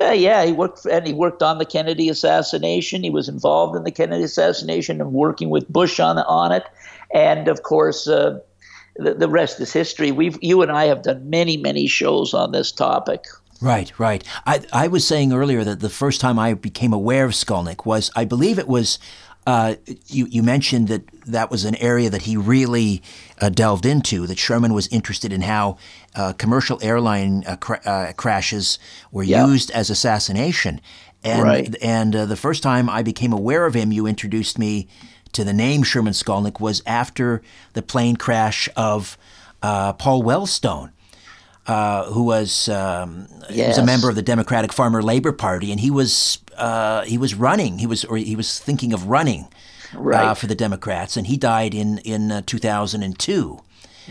Uh, 0.00 0.10
yeah, 0.10 0.44
he 0.44 0.52
worked 0.52 0.84
and 0.86 1.06
he 1.06 1.12
worked 1.12 1.42
on 1.42 1.58
the 1.58 1.64
Kennedy 1.64 2.08
assassination. 2.08 3.02
He 3.02 3.10
was 3.10 3.28
involved 3.28 3.76
in 3.76 3.84
the 3.84 3.90
Kennedy 3.90 4.24
assassination 4.24 5.00
and 5.00 5.12
working 5.12 5.50
with 5.50 5.68
Bush 5.68 5.98
on 5.98 6.18
on 6.18 6.52
it. 6.52 6.64
And 7.12 7.48
of 7.48 7.62
course, 7.62 8.06
uh, 8.06 8.38
the, 8.96 9.14
the 9.14 9.28
rest 9.28 9.60
is 9.60 9.72
history. 9.72 10.12
We've 10.12 10.38
you 10.40 10.62
and 10.62 10.70
I 10.70 10.84
have 10.84 11.02
done 11.02 11.28
many 11.28 11.56
many 11.56 11.86
shows 11.86 12.32
on 12.32 12.52
this 12.52 12.70
topic. 12.70 13.24
Right, 13.60 13.98
right. 13.98 14.22
I, 14.46 14.64
I 14.72 14.86
was 14.86 15.04
saying 15.04 15.32
earlier 15.32 15.64
that 15.64 15.80
the 15.80 15.88
first 15.88 16.20
time 16.20 16.38
I 16.38 16.54
became 16.54 16.92
aware 16.92 17.24
of 17.24 17.32
Skolnick 17.32 17.84
was, 17.84 18.08
I 18.14 18.24
believe 18.24 18.56
it 18.56 18.68
was, 18.68 19.00
uh, 19.48 19.74
you, 20.08 20.26
you 20.26 20.42
mentioned 20.42 20.88
that 20.88 21.02
that 21.26 21.50
was 21.50 21.64
an 21.64 21.74
area 21.76 22.10
that 22.10 22.22
he 22.22 22.36
really 22.36 23.02
uh, 23.40 23.48
delved 23.48 23.86
into, 23.86 24.26
that 24.26 24.38
Sherman 24.38 24.74
was 24.74 24.86
interested 24.88 25.32
in 25.32 25.40
how 25.40 25.78
uh, 26.14 26.34
commercial 26.34 26.78
airline 26.82 27.44
uh, 27.46 27.56
cra- 27.56 27.80
uh, 27.86 28.12
crashes 28.12 28.78
were 29.10 29.22
Yeah. 29.22 29.46
used 29.46 29.70
as 29.70 29.88
assassination. 29.90 30.80
And, 31.24 31.42
Right. 31.42 31.74
and 31.82 32.14
uh, 32.14 32.26
the 32.26 32.36
first 32.36 32.62
time 32.62 32.90
I 32.90 33.02
became 33.02 33.32
aware 33.32 33.64
of 33.64 33.74
him, 33.74 33.90
you 33.90 34.06
introduced 34.06 34.58
me 34.58 34.86
to 35.32 35.44
the 35.44 35.54
name 35.54 35.82
Sherman 35.82 36.12
Skolnick 36.12 36.60
was 36.60 36.82
after 36.86 37.40
the 37.72 37.82
plane 37.82 38.16
crash 38.16 38.68
of 38.76 39.16
uh, 39.62 39.94
Paul 39.94 40.22
Wellstone 40.22 40.90
uh, 41.68 42.04
who 42.04 42.24
was 42.24 42.68
um, 42.68 43.28
he 43.50 43.62
was 43.62 43.78
a 43.78 43.84
member 43.84 44.08
of 44.08 44.16
the 44.16 44.22
Democratic 44.22 44.72
Farmer 44.72 45.02
Labor 45.02 45.32
Party, 45.32 45.70
and 45.70 45.78
he 45.80 45.90
was 45.90 46.38
uh, 46.56 47.02
he 47.04 47.16
was 47.18 47.34
running. 47.34 47.78
He 47.78 47.86
was 47.86 48.04
or 48.04 48.16
he 48.16 48.34
was 48.34 48.58
thinking 48.58 48.92
of 48.92 49.06
running 49.06 49.46
Right. 49.94 50.26
uh, 50.28 50.34
for 50.34 50.46
the 50.46 50.54
Democrats, 50.54 51.16
and 51.16 51.26
he 51.26 51.36
died 51.36 51.74
in 51.74 51.98
in 51.98 52.30
uh, 52.32 52.42
2002. 52.44 53.60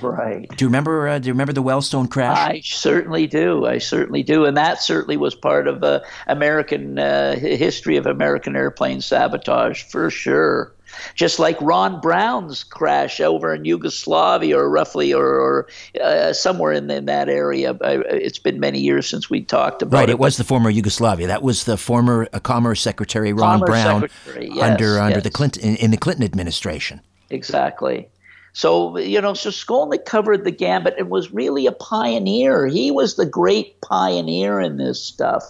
Right. 0.02 0.48
Do 0.50 0.64
you 0.66 0.68
remember? 0.68 1.08
Uh, 1.08 1.20
do 1.20 1.28
you 1.28 1.34
remember 1.34 1.54
the 1.54 1.64
Wellstone 1.64 2.10
crash? 2.10 2.38
I 2.38 2.62
certainly 2.64 3.26
do. 3.28 3.66
I 3.66 3.80
certainly 3.80 4.22
do, 4.24 4.46
and 4.46 4.56
that 4.56 4.82
certainly 4.82 5.18
was 5.18 5.34
part 5.34 5.68
of 5.68 5.84
uh, 5.84 6.02
American 6.28 7.00
uh, 7.00 7.36
history 7.36 7.98
of 7.98 8.06
American 8.06 8.56
airplane 8.56 9.02
sabotage 9.02 9.84
for 9.84 10.10
sure. 10.12 10.72
Just 11.16 11.40
like 11.40 11.58
Ron 11.62 12.02
Brown's 12.02 12.66
crash 12.66 13.22
over 13.22 13.56
in 13.56 13.64
Yugoslavia, 13.64 14.58
or 14.58 14.70
roughly, 14.70 15.14
or, 15.14 15.26
or 15.26 15.68
uh, 16.04 16.34
somewhere 16.34 16.74
in, 16.74 16.92
in 16.92 17.06
that 17.06 17.30
area. 17.30 17.78
It's 17.82 18.40
been 18.40 18.60
many 18.60 18.80
years 18.80 19.08
since 19.08 19.30
we 19.30 19.44
talked 19.44 19.82
about 19.82 19.96
right, 19.98 20.10
it. 20.10 20.14
Right, 20.14 20.16
it 20.16 20.20
was 20.20 20.36
the 20.36 20.44
former 20.44 20.70
Yugoslavia. 20.70 21.28
That 21.28 21.42
was 21.42 21.64
the 21.64 21.78
former 21.78 22.28
uh, 22.34 22.40
Commerce 22.40 22.82
Secretary 22.82 23.32
Ron 23.32 23.60
Commerce 23.60 23.70
Brown 23.70 24.02
Secretary, 24.02 24.50
yes, 24.54 24.64
under 24.72 25.00
under 25.00 25.22
the. 25.22 25.38
Clinton 25.38 25.64
in, 25.64 25.76
in 25.76 25.92
the 25.92 25.98
Clinton 25.98 26.24
administration. 26.26 27.00
Exactly. 27.30 28.10
So, 28.54 28.98
you 28.98 29.22
know, 29.22 29.36
so 29.36 29.52
Skolnick 29.52 30.06
covered 30.06 30.44
the 30.46 30.52
gambit 30.52 30.96
and 30.98 31.12
was 31.12 31.32
really 31.32 31.68
a 31.68 31.72
pioneer. 31.72 32.66
He 32.66 32.90
was 32.90 33.16
the 33.16 33.26
great 33.28 33.80
pioneer 33.82 34.60
in 34.60 34.78
this 34.78 35.00
stuff, 35.04 35.44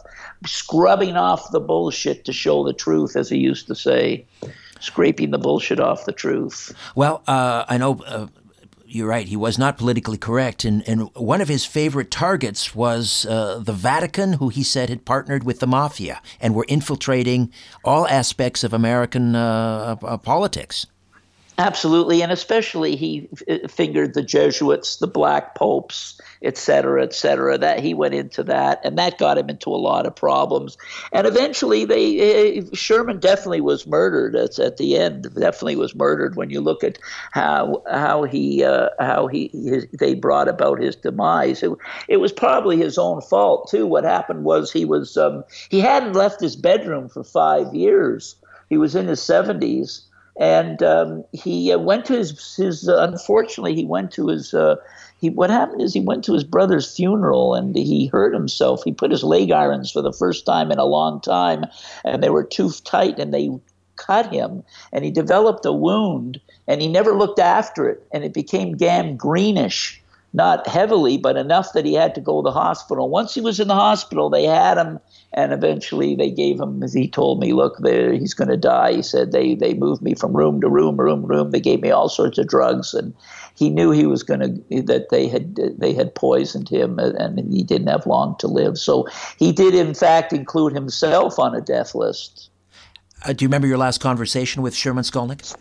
scrubbing 0.46 1.16
off 1.16 1.52
the 1.52 1.62
bullshit 1.62 2.26
to 2.26 2.34
show 2.34 2.66
the 2.66 2.74
truth, 2.74 3.16
as 3.16 3.30
he 3.30 3.38
used 3.38 3.68
to 3.68 3.76
say, 3.76 4.26
scraping 4.80 5.32
the 5.32 5.38
bullshit 5.38 5.80
off 5.80 6.06
the 6.06 6.12
truth. 6.12 6.74
Well, 6.96 7.24
uh, 7.28 7.66
I 7.68 7.78
know 7.78 8.02
uh, 8.06 8.28
you're 8.86 9.08
right. 9.08 9.28
He 9.28 9.36
was 9.36 9.58
not 9.58 9.78
politically 9.78 10.18
correct, 10.18 10.64
and, 10.64 10.88
and 10.88 11.14
one 11.14 11.42
of 11.42 11.48
his 11.48 11.66
favorite 11.66 12.10
targets 12.10 12.74
was 12.74 13.26
uh, 13.26 13.60
the 13.60 13.74
Vatican, 13.74 14.34
who 14.34 14.50
he 14.50 14.64
said 14.64 14.90
had 14.90 15.06
partnered 15.06 15.44
with 15.44 15.60
the 15.60 15.68
mafia 15.68 16.22
and 16.40 16.56
were 16.56 16.66
infiltrating 16.68 17.52
all 17.84 18.08
aspects 18.08 18.64
of 18.64 18.74
American 18.74 19.36
uh, 19.36 19.98
uh, 20.02 20.18
politics. 20.18 20.88
Absolutely, 21.60 22.22
and 22.22 22.32
especially 22.32 22.96
he 22.96 23.28
fingered 23.68 24.14
the 24.14 24.22
Jesuits, 24.22 24.98
the 24.98 25.08
black 25.08 25.56
popes, 25.56 26.22
et 26.44 26.56
cetera, 26.56 27.02
et 27.02 27.16
cetera. 27.16 27.58
That 27.58 27.80
he 27.80 27.96
went 27.96 28.14
into 28.14 28.44
that, 28.44 28.80
and 28.84 28.96
that 29.00 29.18
got 29.18 29.40
him 29.40 29.50
into 29.50 29.72
a 29.72 29.76
lot 29.76 30.06
of 30.06 30.16
problems. 30.16 30.78
And 31.12 31.26
eventually, 31.26 31.84
they 31.84 32.60
uh, 32.60 32.66
Sherman 32.74 33.20
definitely 33.20 33.62
was 33.62 33.88
murdered. 33.88 34.36
At, 34.36 34.60
at 34.60 34.78
the 34.78 34.98
end, 34.98 35.24
definitely 35.34 35.78
was 35.78 35.96
murdered. 35.96 36.36
When 36.36 36.52
you 36.52 36.62
look 36.62 36.84
at 36.84 37.00
how 37.32 37.82
how 37.90 38.22
he 38.22 38.64
uh, 38.64 38.90
how 39.00 39.26
he 39.26 39.50
his, 39.52 39.88
they 40.00 40.14
brought 40.14 40.48
about 40.48 40.80
his 40.80 40.96
demise, 40.96 41.64
it, 41.64 41.72
it 42.08 42.18
was 42.18 42.32
probably 42.32 42.78
his 42.78 43.00
own 43.00 43.20
fault 43.20 43.68
too. 43.72 43.88
What 43.88 44.04
happened 44.04 44.44
was 44.44 44.72
he 44.72 44.86
was 44.86 45.18
um, 45.18 45.44
he 45.70 45.80
hadn't 45.80 46.14
left 46.14 46.40
his 46.40 46.56
bedroom 46.56 47.10
for 47.10 47.24
five 47.24 47.74
years. 47.74 48.36
He 48.70 48.78
was 48.78 48.96
in 48.96 49.08
his 49.08 49.24
seventies 49.24 50.04
and 50.40 50.84
um, 50.84 51.24
he 51.34 51.72
uh, 51.72 51.78
went 51.78 52.06
to 52.06 52.14
his 52.14 52.56
his. 52.56 52.88
Uh, 52.88 53.08
unfortunately, 53.10 53.76
he 53.76 53.86
went 53.86 54.12
to 54.12 54.28
his. 54.28 54.54
Uh, 54.54 54.76
he 55.20 55.30
what 55.30 55.50
happened 55.50 55.82
is 55.82 55.94
he 55.94 56.00
went 56.00 56.24
to 56.26 56.34
his 56.34 56.44
brother's 56.44 56.96
funeral 56.96 57.56
and 57.56 57.76
he 57.76 58.08
hurt 58.08 58.34
himself. 58.34 58.84
He 58.84 58.92
put 58.92 59.12
his 59.12 59.24
leg 59.24 59.52
irons 59.52 59.92
for 59.92 60.02
the 60.02 60.14
first 60.14 60.46
time 60.46 60.72
in 60.72 60.78
a 60.78 60.86
long 60.86 61.20
time, 61.22 61.66
and 62.06 62.22
they 62.22 62.30
were 62.30 62.44
too 62.44 62.70
tight, 62.84 63.20
and 63.20 63.34
they 63.34 63.50
cut 63.96 64.32
him, 64.32 64.64
and 64.94 65.04
he 65.04 65.12
developed 65.12 65.66
a 65.66 65.72
wound, 65.72 66.40
and 66.68 66.82
he 66.82 66.88
never 66.88 67.14
looked 67.14 67.40
after 67.40 67.90
it, 67.90 68.04
and 68.12 68.24
it 68.24 68.34
became 68.34 68.78
gangreenish. 68.78 70.00
Not 70.34 70.68
heavily, 70.68 71.18
but 71.18 71.38
enough 71.38 71.74
that 71.74 71.86
he 71.86 71.94
had 71.94 72.14
to 72.16 72.22
go 72.22 72.42
to 72.42 72.46
the 72.46 72.52
hospital. 72.52 73.10
Once 73.10 73.34
he 73.34 73.42
was 73.42 73.60
in 73.60 73.68
the 73.68 73.76
hospital, 73.76 74.30
they 74.30 74.44
had 74.44 74.78
him 74.78 75.00
and 75.34 75.54
eventually 75.54 76.16
they 76.16 76.32
gave 76.32 76.60
him 76.60 76.82
as 76.82 76.94
he 76.94 77.08
told 77.08 77.40
me 77.40 77.54
look 77.54 77.78
he's 77.86 78.34
going 78.34 78.48
to 78.48 78.58
die 78.58 78.94
he 78.94 79.02
said 79.02 79.32
they 79.32 79.56
they 79.56 79.74
moved 79.74 80.02
me 80.02 80.16
from 80.16 80.36
room 80.36 80.62
to 80.62 80.70
room 80.70 80.98
room 80.98 81.26
room 81.26 81.52
they 81.52 81.60
gave 81.60 81.82
me 81.82 81.92
all 81.92 82.10
sorts 82.10 82.38
of 82.38 82.48
drugs 82.48 82.94
and 82.94 83.14
he 83.56 83.70
knew 83.70 83.92
he 83.92 84.06
was 84.06 84.24
going 84.24 84.40
to 84.40 84.82
that 84.82 85.10
they 85.10 85.28
had 85.28 85.56
they 85.78 85.94
had 85.94 86.14
poisoned 86.16 86.70
him 86.70 86.98
and 87.00 87.40
he 87.54 87.64
didn't 87.64 87.88
have 87.88 88.06
long 88.06 88.36
to 88.40 88.48
live 88.48 88.78
so 88.78 89.08
he 89.38 89.52
did 89.52 89.76
in 89.76 89.94
fact 89.94 90.34
include 90.34 90.74
himself 90.74 91.38
on 91.40 91.56
a 91.56 91.62
death 91.62 91.94
list 91.94 92.50
Uh, 93.26 93.34
do 93.34 93.44
you 93.44 93.48
remember 93.48 93.68
your 93.68 93.78
last 93.78 94.00
conversation 94.00 94.62
with 94.62 94.76
Sherman 94.76 95.04
Skolnick? 95.04 95.56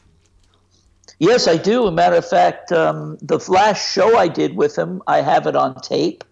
Yes 1.19 1.47
i 1.49 1.57
do 1.57 1.87
a 1.87 1.93
matter 1.93 2.17
of 2.17 2.29
fact 2.29 2.73
um, 2.73 3.17
the 3.23 3.39
last 3.49 3.93
show 3.93 4.17
i 4.17 4.29
did 4.29 4.57
with 4.57 4.77
him 4.77 5.03
i 5.07 5.21
have 5.21 5.47
it 5.47 5.57
on 5.57 5.75
tape 5.81 6.25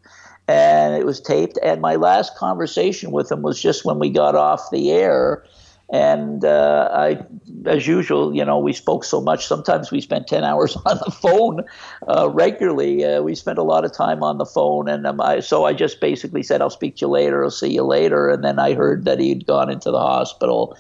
and 0.49 0.95
it 0.95 1.07
was 1.07 1.21
taped. 1.21 1.59
And 1.63 1.81
my 1.81 1.97
last 1.97 2.37
conversation 2.37 3.11
with 3.11 3.31
him 3.31 3.43
was 3.43 3.61
just 3.61 3.85
when 3.85 3.99
we 3.99 4.11
got 4.11 4.35
off 4.35 4.71
the 4.71 4.93
air. 4.93 5.45
And 5.93 6.45
uh, 6.45 6.89
I, 6.93 7.19
as 7.67 7.87
usual, 7.87 8.35
you 8.35 8.45
know, 8.45 8.59
we 8.59 8.73
spoke 8.73 9.05
so 9.05 9.21
much. 9.21 9.47
Sometimes 9.47 9.91
we 9.91 10.01
spent 10.01 10.27
ten 10.27 10.43
hours 10.43 10.77
on 10.87 10.99
the 11.05 11.11
phone 11.11 11.63
uh, 12.09 12.29
regularly. 12.31 13.05
Uh, 13.05 13.21
we 13.23 13.35
spent 13.35 13.59
a 13.59 13.63
lot 13.63 13.85
of 13.85 13.93
time 13.93 14.23
on 14.23 14.39
the 14.39 14.47
phone, 14.47 14.89
and 14.89 15.07
um, 15.07 15.21
I, 15.21 15.41
so 15.41 15.65
I 15.65 15.75
just 15.75 16.01
basically 16.01 16.43
said, 16.43 16.63
"I'll 16.63 16.71
speak 16.71 16.97
to 16.97 17.01
you 17.03 17.09
later. 17.09 17.45
I'll 17.45 17.51
see 17.51 17.73
you 17.73 17.83
later." 17.83 18.31
And 18.31 18.43
then 18.43 18.59
I 18.59 18.73
heard 18.73 19.05
that 19.05 19.21
he'd 19.21 19.47
gone 19.47 19.71
into 19.71 19.91
the 19.91 20.01
hospital. 20.01 20.75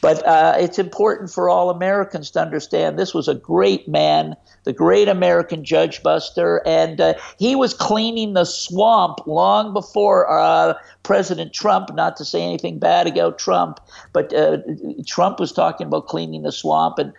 But 0.00 0.26
uh, 0.26 0.54
it's 0.58 0.78
important 0.78 1.30
for 1.30 1.48
all 1.48 1.70
Americans 1.70 2.30
to 2.32 2.40
understand 2.40 2.98
this 2.98 3.12
was 3.12 3.28
a 3.28 3.34
great 3.34 3.86
man, 3.86 4.34
the 4.64 4.72
great 4.72 5.08
American 5.08 5.64
judge 5.64 6.02
buster, 6.02 6.62
and 6.66 7.00
uh, 7.00 7.14
he 7.38 7.54
was 7.54 7.74
cleaning 7.74 8.32
the 8.32 8.44
swamp 8.44 9.26
long 9.26 9.74
before 9.74 10.30
uh, 10.30 10.74
President 11.02 11.52
Trump. 11.52 11.94
Not 11.94 12.16
to 12.16 12.24
say 12.24 12.42
anything 12.42 12.78
bad 12.78 13.06
about 13.06 13.38
Trump, 13.38 13.80
but 14.12 14.32
uh, 14.32 14.58
Trump 15.06 15.38
was 15.38 15.52
talking 15.52 15.86
about 15.86 16.06
cleaning 16.06 16.42
the 16.42 16.52
swamp, 16.52 16.98
and 16.98 17.12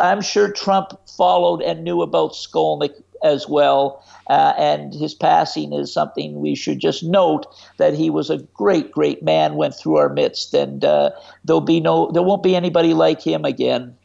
I'm 0.00 0.20
sure 0.20 0.50
Trump 0.52 0.92
followed 1.08 1.60
and 1.62 1.82
knew 1.82 2.02
about 2.02 2.32
Skolnick 2.32 3.02
as 3.22 3.48
well. 3.48 4.04
Uh, 4.28 4.52
and 4.58 4.92
his 4.92 5.14
passing 5.14 5.72
is 5.72 5.92
something 5.92 6.40
we 6.40 6.54
should 6.54 6.78
just 6.78 7.02
note 7.02 7.46
that 7.78 7.94
he 7.94 8.10
was 8.10 8.28
a 8.28 8.38
great, 8.38 8.92
great 8.92 9.22
man, 9.22 9.54
went 9.54 9.74
through 9.74 9.96
our 9.96 10.10
midst, 10.10 10.52
and 10.52 10.84
uh, 10.84 11.10
there'll 11.44 11.60
be 11.60 11.80
no, 11.80 12.10
there 12.12 12.22
won't 12.22 12.42
be 12.42 12.54
anybody 12.54 12.92
like 12.92 13.22
him 13.22 13.44
again. 13.44 13.96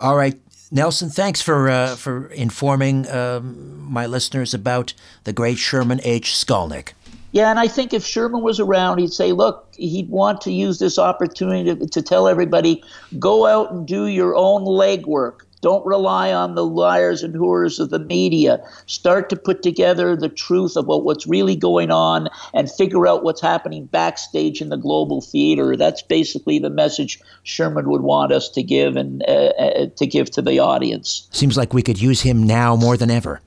All 0.00 0.16
right, 0.16 0.36
Nelson. 0.70 1.08
Thanks 1.08 1.40
for 1.40 1.68
uh, 1.68 1.96
for 1.96 2.28
informing 2.28 3.08
um, 3.10 3.90
my 3.90 4.06
listeners 4.06 4.54
about 4.54 4.92
the 5.24 5.32
great 5.32 5.58
Sherman 5.58 6.00
H. 6.02 6.32
Skolnick. 6.32 6.92
Yeah, 7.32 7.50
and 7.50 7.58
I 7.58 7.68
think 7.68 7.92
if 7.92 8.04
Sherman 8.04 8.42
was 8.42 8.58
around, 8.58 8.98
he'd 8.98 9.12
say, 9.12 9.32
look, 9.32 9.68
he'd 9.76 10.08
want 10.08 10.40
to 10.42 10.52
use 10.52 10.78
this 10.78 10.98
opportunity 10.98 11.74
to, 11.74 11.86
to 11.86 12.02
tell 12.02 12.26
everybody 12.26 12.82
go 13.18 13.46
out 13.46 13.70
and 13.70 13.86
do 13.86 14.06
your 14.06 14.34
own 14.34 14.64
legwork. 14.64 15.40
Don't 15.60 15.84
rely 15.84 16.32
on 16.32 16.54
the 16.54 16.64
liars 16.64 17.22
and 17.22 17.34
whores 17.34 17.80
of 17.80 17.90
the 17.90 17.98
media. 17.98 18.62
Start 18.86 19.28
to 19.30 19.36
put 19.36 19.62
together 19.62 20.14
the 20.14 20.28
truth 20.28 20.76
about 20.76 21.04
what's 21.04 21.26
really 21.26 21.56
going 21.56 21.90
on 21.90 22.28
and 22.54 22.70
figure 22.70 23.06
out 23.06 23.24
what's 23.24 23.40
happening 23.40 23.86
backstage 23.86 24.60
in 24.60 24.68
the 24.68 24.76
global 24.76 25.20
theater. 25.20 25.76
That's 25.76 26.02
basically 26.02 26.58
the 26.58 26.70
message 26.70 27.20
Sherman 27.42 27.90
would 27.90 28.02
want 28.02 28.32
us 28.32 28.48
to 28.50 28.62
give 28.62 28.96
and 28.96 29.22
uh, 29.26 29.52
uh, 29.58 29.86
to 29.96 30.06
give 30.06 30.30
to 30.32 30.42
the 30.42 30.58
audience. 30.58 31.28
Seems 31.32 31.56
like 31.56 31.74
we 31.74 31.82
could 31.82 32.00
use 32.00 32.22
him 32.22 32.42
now 32.44 32.76
more 32.76 32.96
than 32.96 33.10
ever. 33.10 33.40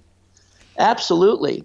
Absolutely. 0.77 1.63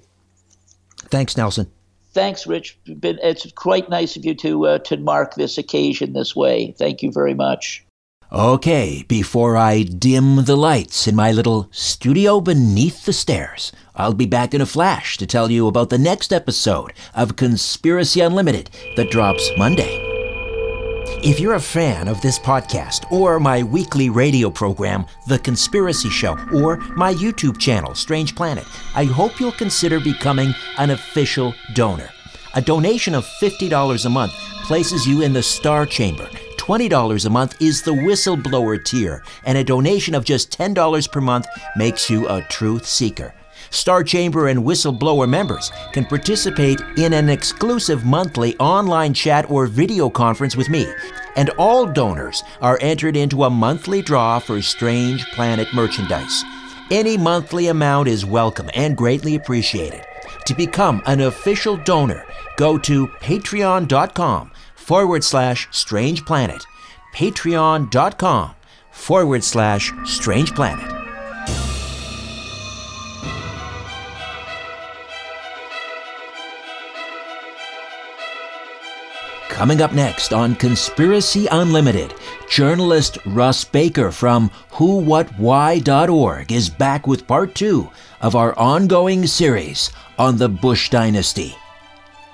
Thanks, 1.09 1.36
Nelson. 1.36 1.70
Thanks, 2.12 2.47
Rich. 2.47 2.78
It's 2.86 3.53
quite 3.53 3.90
nice 3.90 4.16
of 4.16 4.24
you 4.24 4.34
to 4.36 4.66
uh, 4.66 4.78
to 4.80 4.97
mark 4.97 5.34
this 5.34 5.59
occasion 5.59 6.12
this 6.12 6.34
way. 6.34 6.74
Thank 6.78 7.03
you 7.03 7.12
very 7.12 7.34
much. 7.34 7.86
Okay, 8.33 9.05
before 9.07 9.57
I 9.57 9.85
dim 9.85 10.47
the 10.47 10.57
lights 10.57 11.07
in 11.07 11.14
my 11.14 11.31
little 11.31 11.68
studio 11.70 12.41
beneath 12.41 13.05
the 13.05 13.12
stairs, 13.12 13.70
I'll 13.95 14.14
be 14.14 14.27
back 14.27 14.53
in 14.53 14.61
a 14.61 14.66
flash 14.66 15.16
to 15.18 15.29
tell 15.29 15.49
you 15.49 15.68
about 15.68 15.91
the 15.91 15.99
next 15.99 16.33
episode 16.33 16.93
of 17.14 17.37
Conspiracy 17.37 18.20
Unlimited 18.20 18.70
that 18.97 19.12
drops 19.12 19.49
Monday. 19.57 20.03
If 21.22 21.39
you're 21.39 21.55
a 21.55 21.61
fan 21.61 22.09
of 22.09 22.20
this 22.20 22.37
podcast, 22.37 23.11
or 23.12 23.39
my 23.39 23.62
weekly 23.62 24.11
radio 24.11 24.51
program, 24.51 25.07
The 25.29 25.39
Conspiracy 25.39 26.11
Show, 26.11 26.37
or 26.53 26.79
my 26.97 27.14
YouTube 27.14 27.61
channel, 27.61 27.95
Strange 27.95 28.35
Planet, 28.35 28.66
I 28.97 29.05
hope 29.05 29.39
you'll 29.39 29.53
consider 29.53 30.01
becoming 30.01 30.53
an 30.79 30.91
official 30.91 31.55
donor. 31.74 32.11
A 32.55 32.61
donation 32.61 33.14
of 33.14 33.24
$50 33.41 34.05
a 34.05 34.11
month 34.11 34.33
places 34.64 35.07
you 35.07 35.22
in 35.22 35.33
the 35.33 35.45
Star 35.45 35.87
Chamber. 35.87 36.29
$20 36.66 37.24
a 37.24 37.30
month 37.30 37.62
is 37.62 37.82
the 37.82 37.92
whistleblower 37.92 38.84
tier, 38.84 39.22
and 39.44 39.56
a 39.56 39.62
donation 39.62 40.16
of 40.16 40.24
just 40.24 40.50
$10 40.50 41.12
per 41.12 41.20
month 41.20 41.46
makes 41.76 42.10
you 42.10 42.26
a 42.28 42.42
truth 42.42 42.84
seeker. 42.84 43.32
Star 43.70 44.02
Chamber 44.02 44.48
and 44.48 44.64
Whistleblower 44.64 45.28
members 45.28 45.70
can 45.92 46.04
participate 46.04 46.80
in 46.96 47.12
an 47.12 47.28
exclusive 47.28 48.04
monthly 48.04 48.56
online 48.56 49.14
chat 49.14 49.48
or 49.48 49.68
video 49.68 50.10
conference 50.10 50.56
with 50.56 50.68
me. 50.68 50.92
And 51.36 51.50
all 51.50 51.86
donors 51.86 52.42
are 52.60 52.78
entered 52.80 53.16
into 53.16 53.44
a 53.44 53.50
monthly 53.50 54.02
draw 54.02 54.40
for 54.40 54.60
Strange 54.60 55.24
Planet 55.26 55.68
merchandise. 55.72 56.42
Any 56.90 57.16
monthly 57.16 57.68
amount 57.68 58.08
is 58.08 58.26
welcome 58.26 58.70
and 58.74 58.96
greatly 58.96 59.36
appreciated. 59.36 60.04
To 60.46 60.54
become 60.54 61.00
an 61.06 61.20
official 61.20 61.76
donor, 61.76 62.26
go 62.56 62.76
to 62.78 63.06
patreon.com 63.06 64.50
forward 64.87 65.24
slash 65.24 65.68
strange 65.72 66.24
planet. 66.24 66.64
Patreon.com 67.14 68.55
forward 68.93 69.43
slash 69.43 69.93
strange 70.05 70.55
planet. 70.55 70.93
Coming 79.49 79.80
up 79.80 79.95
next 79.95 80.34
on 80.34 80.55
Conspiracy 80.55 81.47
Unlimited, 81.51 82.12
journalist 82.47 83.16
Russ 83.24 83.64
Baker 83.64 84.12
from 84.12 84.51
whowhatwhy.org 84.70 86.53
is 86.53 86.68
back 86.68 87.07
with 87.07 87.26
part 87.26 87.55
two 87.55 87.89
of 88.20 88.37
our 88.37 88.57
ongoing 88.59 89.26
series 89.26 89.91
on 90.18 90.37
the 90.37 90.51
Bush 90.51 90.91
dynasty. 90.91 91.57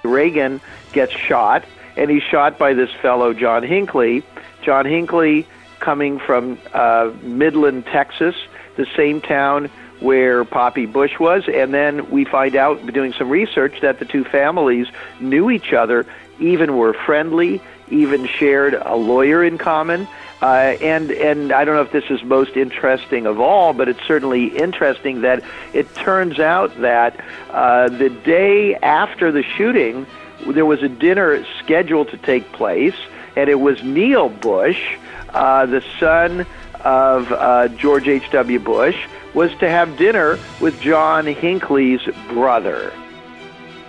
Reagan 0.03 0.61
gets 0.93 1.13
shot, 1.13 1.65
and 1.97 2.11
he's 2.11 2.23
shot 2.23 2.59
by 2.59 2.75
this 2.75 2.91
fellow, 3.01 3.33
John 3.33 3.63
Hinckley. 3.63 4.23
John 4.63 4.87
Hinckley, 4.87 5.47
coming 5.81 6.19
from 6.19 6.59
uh, 6.73 7.11
Midland, 7.23 7.87
Texas, 7.87 8.35
the 8.77 8.87
same 8.97 9.21
town 9.21 9.71
where 10.01 10.45
Poppy 10.45 10.87
Bush 10.87 11.19
was. 11.19 11.45
And 11.49 11.73
then 11.73 12.11
we 12.11 12.25
find 12.25 12.57
out, 12.57 12.85
doing 12.93 13.13
some 13.13 13.31
research, 13.31 13.81
that 13.83 13.99
the 13.99 14.05
two 14.05 14.25
families 14.25 14.89
knew 15.21 15.51
each 15.51 15.73
other, 15.73 16.07
even 16.39 16.77
were 16.77 16.93
friendly, 16.93 17.61
even 17.89 18.27
shared 18.27 18.75
a 18.75 18.97
lawyer 18.97 19.45
in 19.45 19.59
common. 19.59 20.09
Uh, 20.41 20.77
and 20.81 21.13
and 21.13 21.53
I 21.53 21.65
don't 21.65 21.77
know 21.77 21.83
if 21.83 21.93
this 21.93 22.11
is 22.11 22.25
most 22.25 22.57
interesting 22.57 23.27
of 23.27 23.39
all, 23.39 23.73
but 23.73 23.89
it's 23.89 24.03
certainly 24.09 24.47
interesting 24.47 25.21
that 25.21 25.45
it 25.73 25.95
turns 25.95 26.41
out 26.41 26.77
that 26.81 27.25
uh, 27.51 27.89
the 27.89 28.09
day 28.11 28.75
after 28.75 29.31
the 29.31 29.45
shooting, 29.45 30.05
there 30.47 30.67
was 30.67 30.83
a 30.83 30.89
dinner 30.89 31.45
scheduled 31.59 32.09
to 32.11 32.17
take 32.17 32.51
place, 32.53 32.95
and 33.37 33.49
it 33.49 33.61
was 33.61 33.83
Neil 33.83 34.29
Bush, 34.29 34.97
uh, 35.31 35.67
the 35.67 35.83
son 35.99 36.47
of 36.85 37.31
uh, 37.33 37.69
George 37.69 38.09
H.W. 38.09 38.59
Bush, 38.59 39.07
was 39.35 39.55
to 39.57 39.69
have 39.69 39.97
dinner 39.97 40.39
with 40.61 40.79
John 40.81 41.27
Hinckley's 41.27 42.03
brother. 42.29 42.93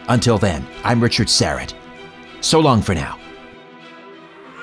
Until 0.10 0.38
then, 0.38 0.66
I'm 0.84 1.02
Richard 1.02 1.28
Syrett. 1.28 1.74
So 2.42 2.60
long 2.60 2.82
for 2.82 2.94
now. 2.94 3.18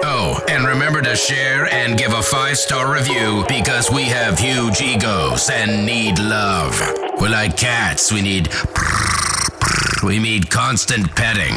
Oh, 0.02 0.42
and 0.48 0.66
remember 0.66 1.02
to 1.02 1.14
share 1.14 1.66
and 1.66 1.98
give 1.98 2.14
a 2.14 2.22
five 2.22 2.56
star 2.56 2.90
review 2.90 3.44
because 3.46 3.90
we 3.90 4.04
have 4.04 4.38
huge 4.38 4.80
egos 4.80 5.50
and 5.50 5.84
need 5.84 6.18
love. 6.18 6.80
We're 7.20 7.28
like 7.28 7.58
cats, 7.58 8.10
we 8.10 8.22
need. 8.22 8.48
We 10.02 10.18
need 10.18 10.48
constant 10.48 11.14
petting. 11.14 11.54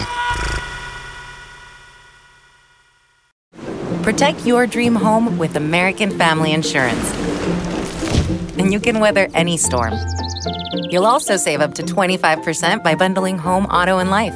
Protect 4.03 4.45
your 4.45 4.67
dream 4.67 4.95
home 4.95 5.37
with 5.37 5.55
American 5.55 6.11
Family 6.17 6.51
Insurance. 6.51 7.13
And 8.57 8.73
you 8.73 8.81
can 8.81 8.99
weather 8.99 9.29
any 9.33 9.55
storm. 9.55 9.93
You'll 10.89 11.05
also 11.05 11.37
save 11.37 11.61
up 11.61 11.73
to 11.75 11.83
25% 11.83 12.83
by 12.83 12.95
bundling 12.95 13.37
home, 13.37 13.65
auto, 13.67 13.99
and 13.99 14.09
life. 14.09 14.35